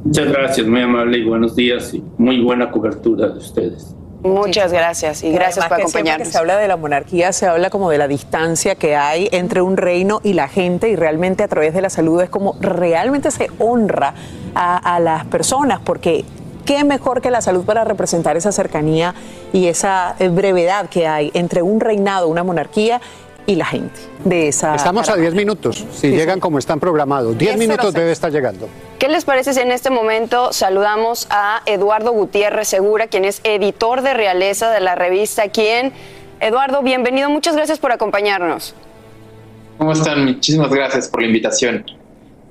[0.03, 3.95] Muchas gracias, muy amable y buenos días y muy buena cobertura de ustedes.
[4.21, 6.27] Muchas gracias y gracias por acompañarnos.
[6.27, 9.61] Que se habla de la monarquía, se habla como de la distancia que hay entre
[9.61, 13.31] un reino y la gente y realmente a través de la salud es como realmente
[13.31, 14.13] se honra
[14.55, 16.23] a, a las personas porque
[16.65, 19.13] qué mejor que la salud para representar esa cercanía
[19.51, 23.01] y esa eh, brevedad que hay entre un reinado, una monarquía
[23.45, 24.75] y la gente de esa.
[24.75, 27.37] Estamos a 10 minutos, si llegan como están programados.
[27.37, 28.69] 10 minutos debe estar llegando.
[28.99, 34.01] ¿Qué les parece si en este momento saludamos a Eduardo Gutiérrez Segura, quien es editor
[34.01, 35.93] de realeza de la revista Quién?
[36.39, 38.75] Eduardo, bienvenido, muchas gracias por acompañarnos.
[39.77, 40.25] ¿Cómo están?
[40.25, 41.85] Muchísimas gracias por la invitación.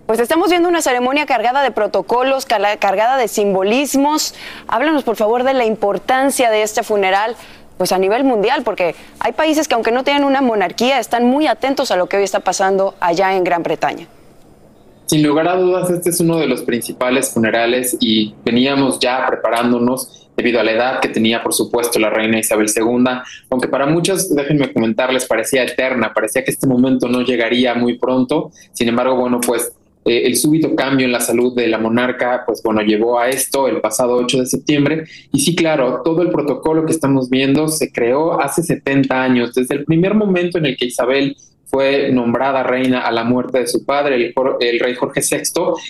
[0.07, 4.35] Pues estamos viendo una ceremonia cargada de protocolos, cargada de simbolismos.
[4.67, 7.37] Háblanos, por favor, de la importancia de este funeral
[7.83, 11.49] pues a nivel mundial, porque hay países que aunque no tienen una monarquía, están muy
[11.49, 14.07] atentos a lo que hoy está pasando allá en Gran Bretaña.
[15.07, 20.29] Sin lugar a dudas, este es uno de los principales funerales y veníamos ya preparándonos
[20.37, 23.05] debido a la edad que tenía, por supuesto, la reina Isabel II,
[23.51, 28.53] aunque para muchos, déjenme comentarles, parecía eterna, parecía que este momento no llegaría muy pronto,
[28.71, 29.73] sin embargo, bueno, pues
[30.05, 33.69] eh, el súbito cambio en la salud de la monarca, pues bueno, llevó a esto
[33.69, 35.05] el pasado 8 de septiembre.
[35.33, 39.77] Y sí, claro, todo el protocolo que estamos viendo se creó hace 70 años, desde
[39.77, 41.37] el primer momento en el que Isabel
[41.67, 45.41] fue nombrada reina a la muerte de su padre, el, el, rey Jorge VI,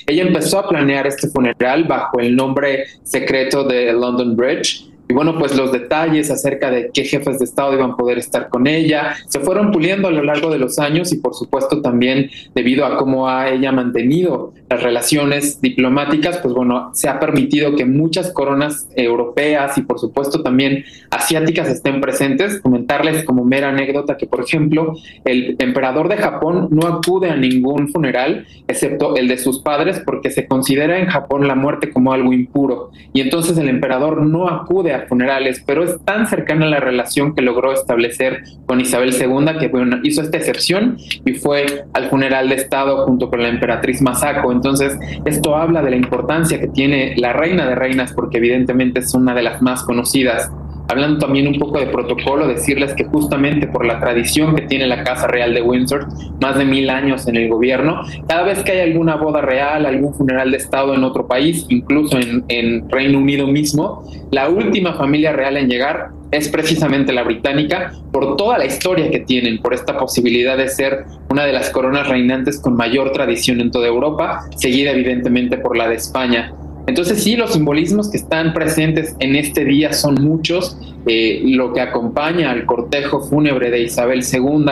[0.07, 5.39] ella empezó a planear este funeral bajo el nombre secreto de London Bridge y bueno,
[5.39, 9.15] pues los detalles acerca de qué jefes de Estado iban a poder estar con ella
[9.29, 12.97] se fueron puliendo a lo largo de los años y por supuesto también debido a
[12.97, 18.89] cómo ha ella mantenido las relaciones diplomáticas, pues bueno, se ha permitido que muchas coronas
[18.97, 22.61] europeas y por supuesto también asiáticas estén presentes.
[22.61, 24.95] Comentarles como mera anécdota que, por ejemplo,
[25.25, 30.31] el emperador de Japón no acude a ningún funeral excepto el de sus padres porque
[30.31, 34.95] se considera en Japón la muerte como algo impuro y entonces el emperador no acude
[34.95, 39.69] a funerales, pero es tan cercana la relación que logró establecer con Isabel II que
[39.69, 44.53] bueno, hizo esta excepción y fue al funeral de Estado junto con la emperatriz Masako.
[44.53, 49.15] Entonces, esto habla de la importancia que tiene la reina de reinas porque evidentemente es
[49.15, 50.51] una de las más conocidas
[50.89, 55.05] hablando también un poco de protocolo, decirles que justamente por la tradición que tiene la
[55.05, 56.09] Casa Real de Windsor,
[56.41, 60.15] más de mil años en el gobierno, cada vez que hay alguna boda real, algún
[60.15, 65.33] funeral de Estado en otro país, incluso en, en Reino Unido mismo, la última familia
[65.33, 69.99] real en llegar es precisamente la británica por toda la historia que tienen, por esta
[69.99, 74.91] posibilidad de ser una de las coronas reinantes con mayor tradición en toda Europa, seguida
[74.91, 76.55] evidentemente por la de España.
[76.87, 80.77] Entonces sí, los simbolismos que están presentes en este día son muchos.
[81.07, 84.65] Eh, lo que acompaña al cortejo fúnebre de Isabel II,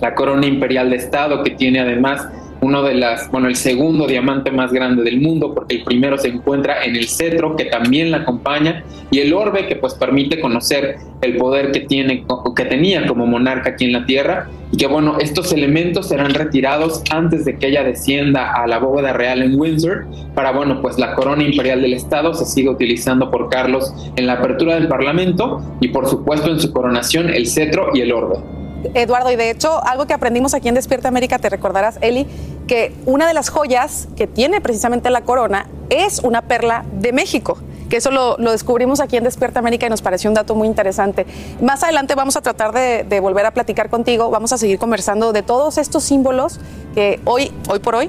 [0.00, 2.26] la corona imperial de Estado, que tiene además
[2.62, 6.28] uno de las, bueno, el segundo diamante más grande del mundo, porque el primero se
[6.28, 10.96] encuentra en el cetro, que también la acompaña, y el orbe, que pues permite conocer
[11.22, 15.16] el poder que tiene, que tenía como monarca aquí en la tierra, y que bueno,
[15.18, 20.06] estos elementos serán retirados antes de que ella descienda a la bóveda real en Windsor,
[20.34, 24.34] para bueno, pues la corona imperial del Estado se sigue utilizando por Carlos en la
[24.34, 28.59] apertura del Parlamento, y por supuesto en su coronación el cetro y el orbe.
[28.94, 32.26] Eduardo, y de hecho, algo que aprendimos aquí en Despierta América, te recordarás, Eli,
[32.66, 37.58] que una de las joyas que tiene precisamente la corona es una perla de México
[37.90, 41.26] que eso lo, descubrimos aquí en Despierta América y nos pareció un dato muy interesante.
[41.60, 45.32] Más adelante vamos a tratar de, de, volver a platicar contigo, vamos a seguir conversando
[45.32, 46.60] de todos estos símbolos
[46.94, 48.08] que hoy, hoy por hoy,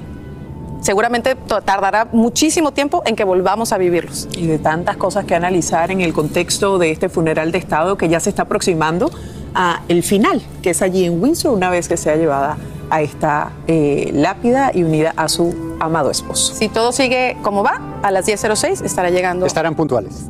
[0.82, 4.28] seguramente tardará muchísimo tiempo en que volvamos a vivirlos.
[4.38, 8.10] Y de tantas cosas que analizar en el contexto de este funeral de Estado que
[8.10, 9.12] ya se está aproximando
[9.54, 12.58] a el final, que es allí en Windsor, una vez que sea llevada
[12.90, 16.54] a esta eh, lápida y unida a su amado esposo.
[16.54, 19.46] Si todo sigue como va, a las 10.06 estará llegando.
[19.46, 20.28] Estarán puntuales.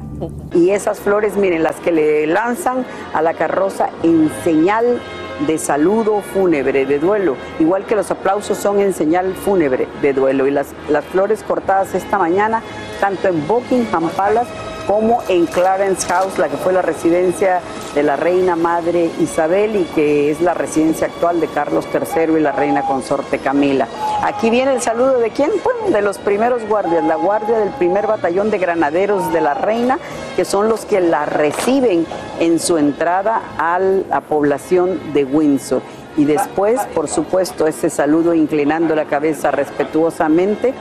[0.54, 5.02] Y esas flores, miren, las que le lanzan a la carroza en señal
[5.48, 10.46] de saludo fúnebre, de duelo, igual que los aplausos son en señal fúnebre de duelo.
[10.46, 12.62] Y las, las flores cortadas esta mañana,
[13.00, 14.52] tanto en Buckingham Palace
[14.92, 17.62] como en Clarence House, la que fue la residencia
[17.96, 22.42] de la reina madre Isabel y que es la residencia actual de Carlos III y
[22.42, 23.88] la reina consorte Camila.
[24.22, 25.50] Aquí viene el saludo de quién?
[25.94, 29.98] De los primeros guardias, la guardia del primer batallón de granaderos de la reina,
[30.36, 32.06] que son los que la reciben
[32.42, 35.82] en su entrada a la población de Windsor.
[36.18, 40.74] Y después, por supuesto, ese saludo inclinando la cabeza respetuosamente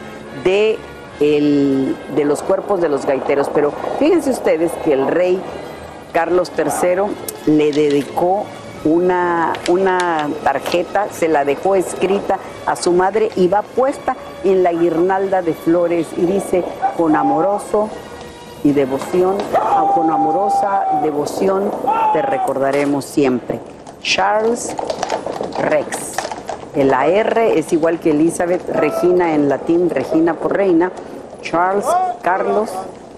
[0.42, 0.80] de
[1.20, 3.48] de los cuerpos de los gaiteros.
[3.54, 5.40] Pero fíjense ustedes que el rey
[6.12, 8.44] Carlos III le dedicó
[8.84, 14.72] una, una tarjeta, se la dejó escrita a su madre y va puesta en la
[14.72, 16.64] guirnalda de flores y dice,
[16.96, 17.90] con amoroso
[18.64, 19.36] y devoción,
[19.94, 21.70] con amorosa devoción
[22.12, 23.60] te recordaremos siempre.
[24.02, 24.74] Charles
[25.58, 26.29] Rex.
[26.74, 30.92] La R es igual que Elizabeth, Regina en latín, Regina por reina,
[31.42, 31.86] Charles
[32.22, 32.70] Carlos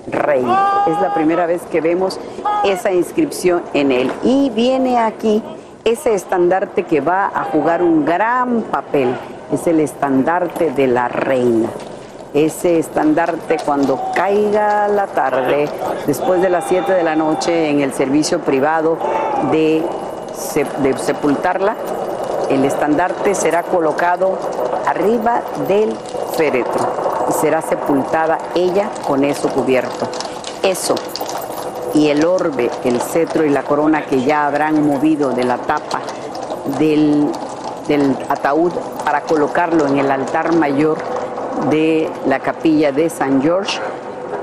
[0.07, 0.45] Rey.
[0.87, 2.19] Es la primera vez que vemos
[2.65, 4.11] esa inscripción en él.
[4.23, 5.43] Y viene aquí
[5.85, 9.15] ese estandarte que va a jugar un gran papel.
[9.53, 11.69] Es el estandarte de la reina.
[12.33, 15.69] Ese estandarte cuando caiga la tarde,
[16.07, 18.97] después de las 7 de la noche, en el servicio privado
[19.51, 19.83] de,
[20.83, 21.77] de sepultarla,
[22.55, 24.39] el estandarte será colocado
[24.87, 25.97] arriba del
[26.37, 26.87] féretro
[27.29, 30.09] y será sepultada ella con eso cubierto.
[30.63, 30.95] Eso
[31.95, 36.01] y el orbe, el cetro y la corona que ya habrán movido de la tapa
[36.79, 37.31] del,
[37.89, 38.73] del ataúd
[39.05, 40.99] para colocarlo en el altar mayor
[41.71, 43.79] de la capilla de San George,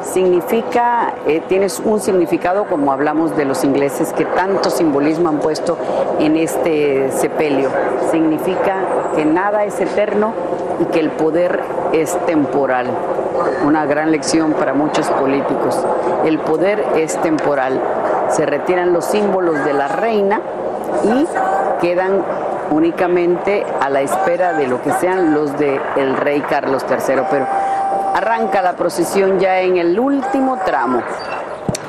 [0.01, 5.77] significa, eh, tienes un significado como hablamos de los ingleses que tanto simbolismo han puesto
[6.19, 7.69] en este sepelio.
[8.11, 8.81] Significa
[9.15, 10.33] que nada es eterno
[10.79, 11.61] y que el poder
[11.93, 12.87] es temporal.
[13.65, 15.77] Una gran lección para muchos políticos.
[16.25, 17.79] El poder es temporal.
[18.29, 20.41] Se retiran los símbolos de la reina
[21.03, 21.27] y
[21.81, 22.23] quedan
[22.71, 27.21] únicamente a la espera de lo que sean los del el rey Carlos III.
[27.29, 27.47] Pero
[28.13, 31.01] arranca la procesión ya en el último tramo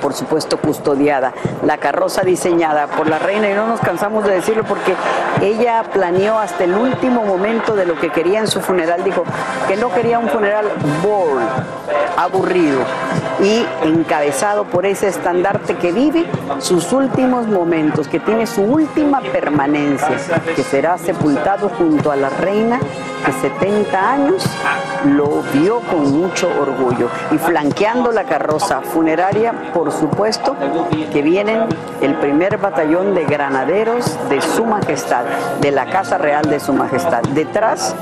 [0.00, 4.64] por supuesto custodiada, la carroza diseñada por la reina y no nos cansamos de decirlo
[4.64, 4.94] porque
[5.42, 9.24] ella planeó hasta el último momento de lo que quería en su funeral, dijo
[9.68, 10.66] que no quería un funeral
[11.02, 11.48] boring,
[12.16, 12.80] aburrido
[13.42, 16.26] y encabezado por ese estandarte que vive
[16.58, 20.16] sus últimos momentos, que tiene su última permanencia,
[20.54, 22.78] que será sepultado junto a la reina
[23.24, 24.44] que 70 años
[25.04, 27.08] lo vio con mucho orgullo.
[27.30, 30.56] Y flanqueando la carroza funeraria, por supuesto,
[31.12, 31.64] que vienen
[32.00, 35.24] el primer batallón de granaderos de Su Majestad,
[35.60, 37.22] de la Casa Real de Su Majestad.
[37.34, 37.94] Detrás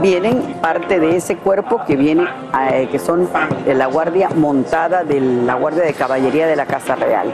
[0.00, 2.26] vienen parte de ese cuerpo que viene,
[2.70, 3.28] eh, que son
[3.64, 7.32] de la guardia montada de la guardia de caballería de la Casa Real.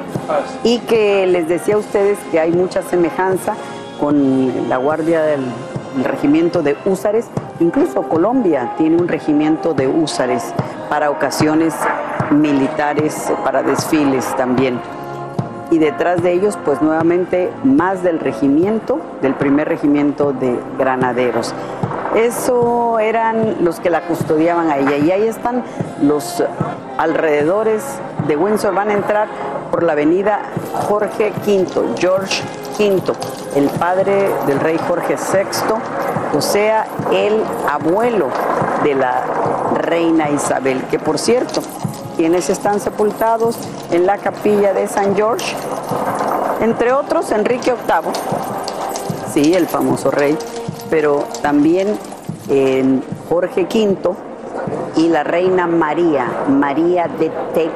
[0.62, 3.54] Y que les decía a ustedes que hay mucha semejanza
[4.00, 5.44] con la guardia del
[6.02, 7.26] regimiento de húsares,
[7.60, 10.54] incluso Colombia tiene un regimiento de húsares
[10.88, 11.74] para ocasiones
[12.30, 14.80] militares, para desfiles también.
[15.72, 21.54] Y detrás de ellos, pues nuevamente más del regimiento, del primer regimiento de granaderos.
[22.14, 24.98] Eso eran los que la custodiaban a ella.
[24.98, 25.64] Y ahí están
[26.02, 26.44] los
[26.98, 27.82] alrededores
[28.28, 28.74] de Windsor.
[28.74, 29.28] Van a entrar
[29.70, 30.42] por la avenida
[30.86, 32.42] Jorge V, George
[32.78, 33.00] V,
[33.56, 38.28] el padre del rey Jorge VI, o sea, el abuelo
[38.84, 39.22] de la
[39.74, 41.62] reina Isabel, que por cierto,
[42.16, 43.56] quienes están sepultados
[43.90, 45.54] en la capilla de San George,
[46.60, 48.12] entre otros Enrique VIII,
[49.32, 50.36] sí, el famoso rey,
[50.90, 51.98] pero también
[53.28, 54.14] Jorge V
[54.96, 57.72] y la reina María, María de Tec,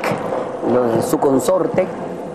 [1.09, 1.87] su consorte,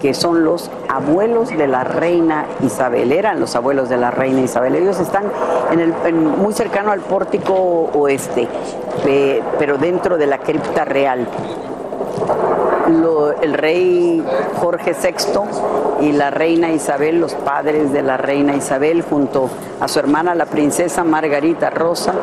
[0.02, 4.76] que son los abuelos de la reina Isabel, eran los abuelos de la reina Isabel.
[4.76, 5.26] Ellos están
[5.72, 7.54] en el, muy cercano al pórtico
[7.94, 8.48] oeste,
[9.60, 11.28] pero dentro de la cripta real.
[13.42, 14.24] El rey
[14.60, 19.50] Jorge VI y la reina Isabel, los padres de la reina Isabel, junto
[19.80, 22.14] a su hermana la princesa Margarita Rosa,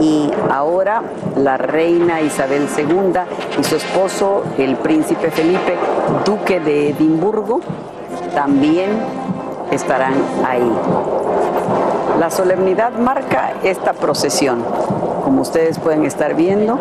[0.00, 1.02] y ahora
[1.36, 3.12] la reina Isabel II
[3.58, 5.76] y su esposo, el príncipe Felipe,
[6.24, 7.60] duque de Edimburgo,
[8.34, 8.90] también
[9.70, 10.14] estarán
[10.46, 10.72] ahí.
[12.18, 14.64] La solemnidad marca esta procesión,
[15.24, 16.78] como ustedes pueden estar viendo.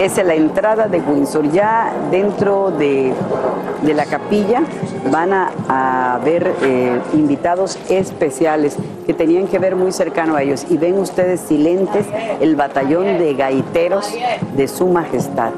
[0.00, 1.52] Es la entrada de Windsor.
[1.52, 3.12] Ya dentro de,
[3.82, 4.62] la capilla
[5.12, 10.64] van a, haber eh, invitados especiales que tenían que ver muy cercano a ellos.
[10.70, 12.06] Y ven ustedes silentes
[12.40, 14.10] el batallón de gaiteros
[14.56, 15.52] de su majestad.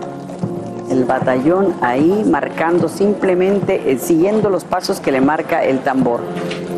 [0.92, 6.20] El batallón ahí marcando simplemente, eh, siguiendo los pasos que le marca el tambor.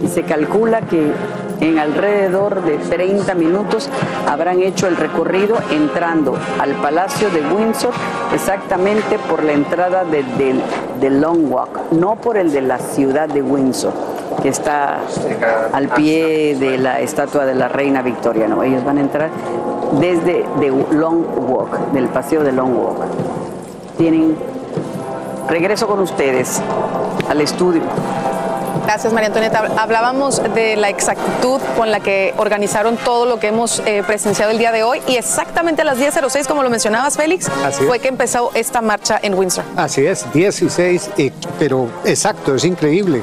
[0.04, 1.10] Y se calcula que
[1.58, 3.90] en alrededor de 30 minutos
[4.28, 7.92] habrán hecho el recorrido entrando al Palacio de Windsor
[8.32, 10.22] exactamente por la entrada de,
[11.00, 13.92] de Long Walk, no por el de la ciudad de Windsor
[14.42, 15.00] que está
[15.72, 18.46] al pie de la estatua de la reina Victoria.
[18.46, 19.30] No, ellos van a entrar
[20.00, 23.43] desde The Long Walk, del paseo de Long Walk.
[23.96, 24.36] Tienen
[25.48, 26.60] regreso con ustedes
[27.28, 27.82] al estudio.
[28.84, 29.70] Gracias, María Antonieta.
[29.78, 34.58] Hablábamos de la exactitud con la que organizaron todo lo que hemos eh, presenciado el
[34.58, 37.48] día de hoy y exactamente a las 10.06, como lo mencionabas, Félix,
[37.86, 39.64] fue que empezó esta marcha en Windsor.
[39.76, 43.22] Así es, 16, eh, pero exacto, es increíble,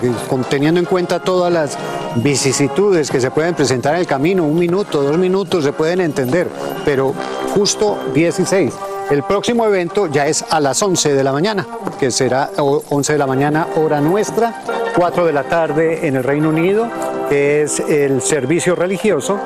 [0.49, 1.77] teniendo en cuenta todas las
[2.15, 6.47] vicisitudes que se pueden presentar en el camino, un minuto, dos minutos se pueden entender,
[6.85, 7.13] pero
[7.53, 8.73] justo 16.
[9.09, 11.67] El próximo evento ya es a las 11 de la mañana,
[11.99, 14.63] que será 11 de la mañana hora nuestra,
[14.95, 16.87] 4 de la tarde en el Reino Unido,
[17.29, 19.39] que es el servicio religioso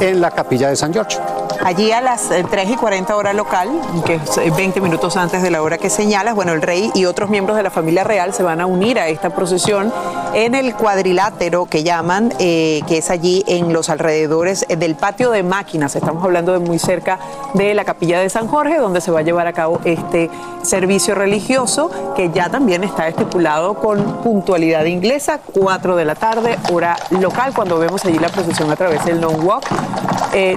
[0.00, 1.18] en la capilla de San George.
[1.62, 3.68] Allí a las 3 eh, y 40 hora local,
[4.06, 7.04] que es 20 eh, minutos antes de la hora que señalas, bueno, el rey y
[7.04, 9.92] otros miembros de la familia real se van a unir a esta procesión
[10.32, 15.42] en el cuadrilátero que llaman, eh, que es allí en los alrededores del patio de
[15.42, 15.94] máquinas.
[15.96, 17.18] Estamos hablando de muy cerca
[17.52, 20.30] de la capilla de San Jorge, donde se va a llevar a cabo este
[20.62, 26.96] servicio religioso, que ya también está estipulado con puntualidad inglesa, 4 de la tarde, hora
[27.10, 29.66] local, cuando vemos allí la procesión a través del Long Walk.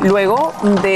[0.04, 0.93] luego de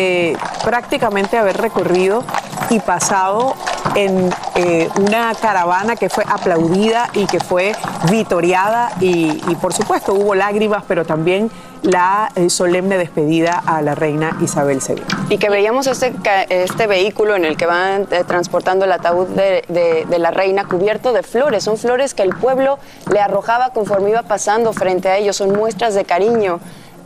[0.63, 2.23] prácticamente haber recorrido
[2.69, 3.55] y pasado
[3.95, 7.73] en eh, una caravana que fue aplaudida y que fue
[8.11, 9.31] vitoreada y,
[9.61, 11.49] por supuesto hubo lágrimas, pero también
[11.83, 14.95] la eh, solemne despedida a la reina Isabel II.
[15.29, 16.13] Y que veíamos este,
[16.49, 19.63] este vehículo en el que van eh, transportando el ataúd de-
[20.09, 21.63] de la reina cubierto de flores.
[21.63, 22.79] Son flores que el pueblo
[23.11, 25.37] le arrojaba conforme iba pasando frente a ellos.
[25.37, 26.59] Son muestras de cariño.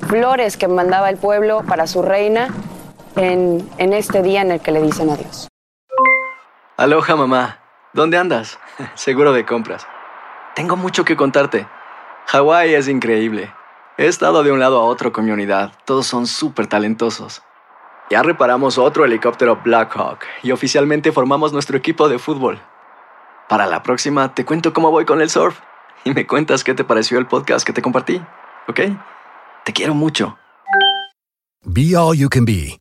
[0.07, 2.47] Flores que mandaba el pueblo para su reina
[3.15, 5.47] en, en este día en el que le dicen adiós.
[6.77, 7.59] Aloha mamá,
[7.93, 8.59] ¿dónde andas?
[8.95, 9.87] Seguro de compras.
[10.55, 11.67] Tengo mucho que contarte.
[12.27, 13.53] Hawái es increíble.
[13.97, 15.73] He estado de un lado a otro con mi unidad.
[15.85, 17.43] Todos son súper talentosos.
[18.09, 22.59] Ya reparamos otro helicóptero Blackhawk y oficialmente formamos nuestro equipo de fútbol.
[23.47, 25.59] Para la próxima te cuento cómo voy con el surf
[26.03, 28.21] y me cuentas qué te pareció el podcast que te compartí,
[28.67, 28.79] ¿ok?
[29.63, 30.37] Te quiero mucho.
[31.63, 32.80] Be All You Can Be,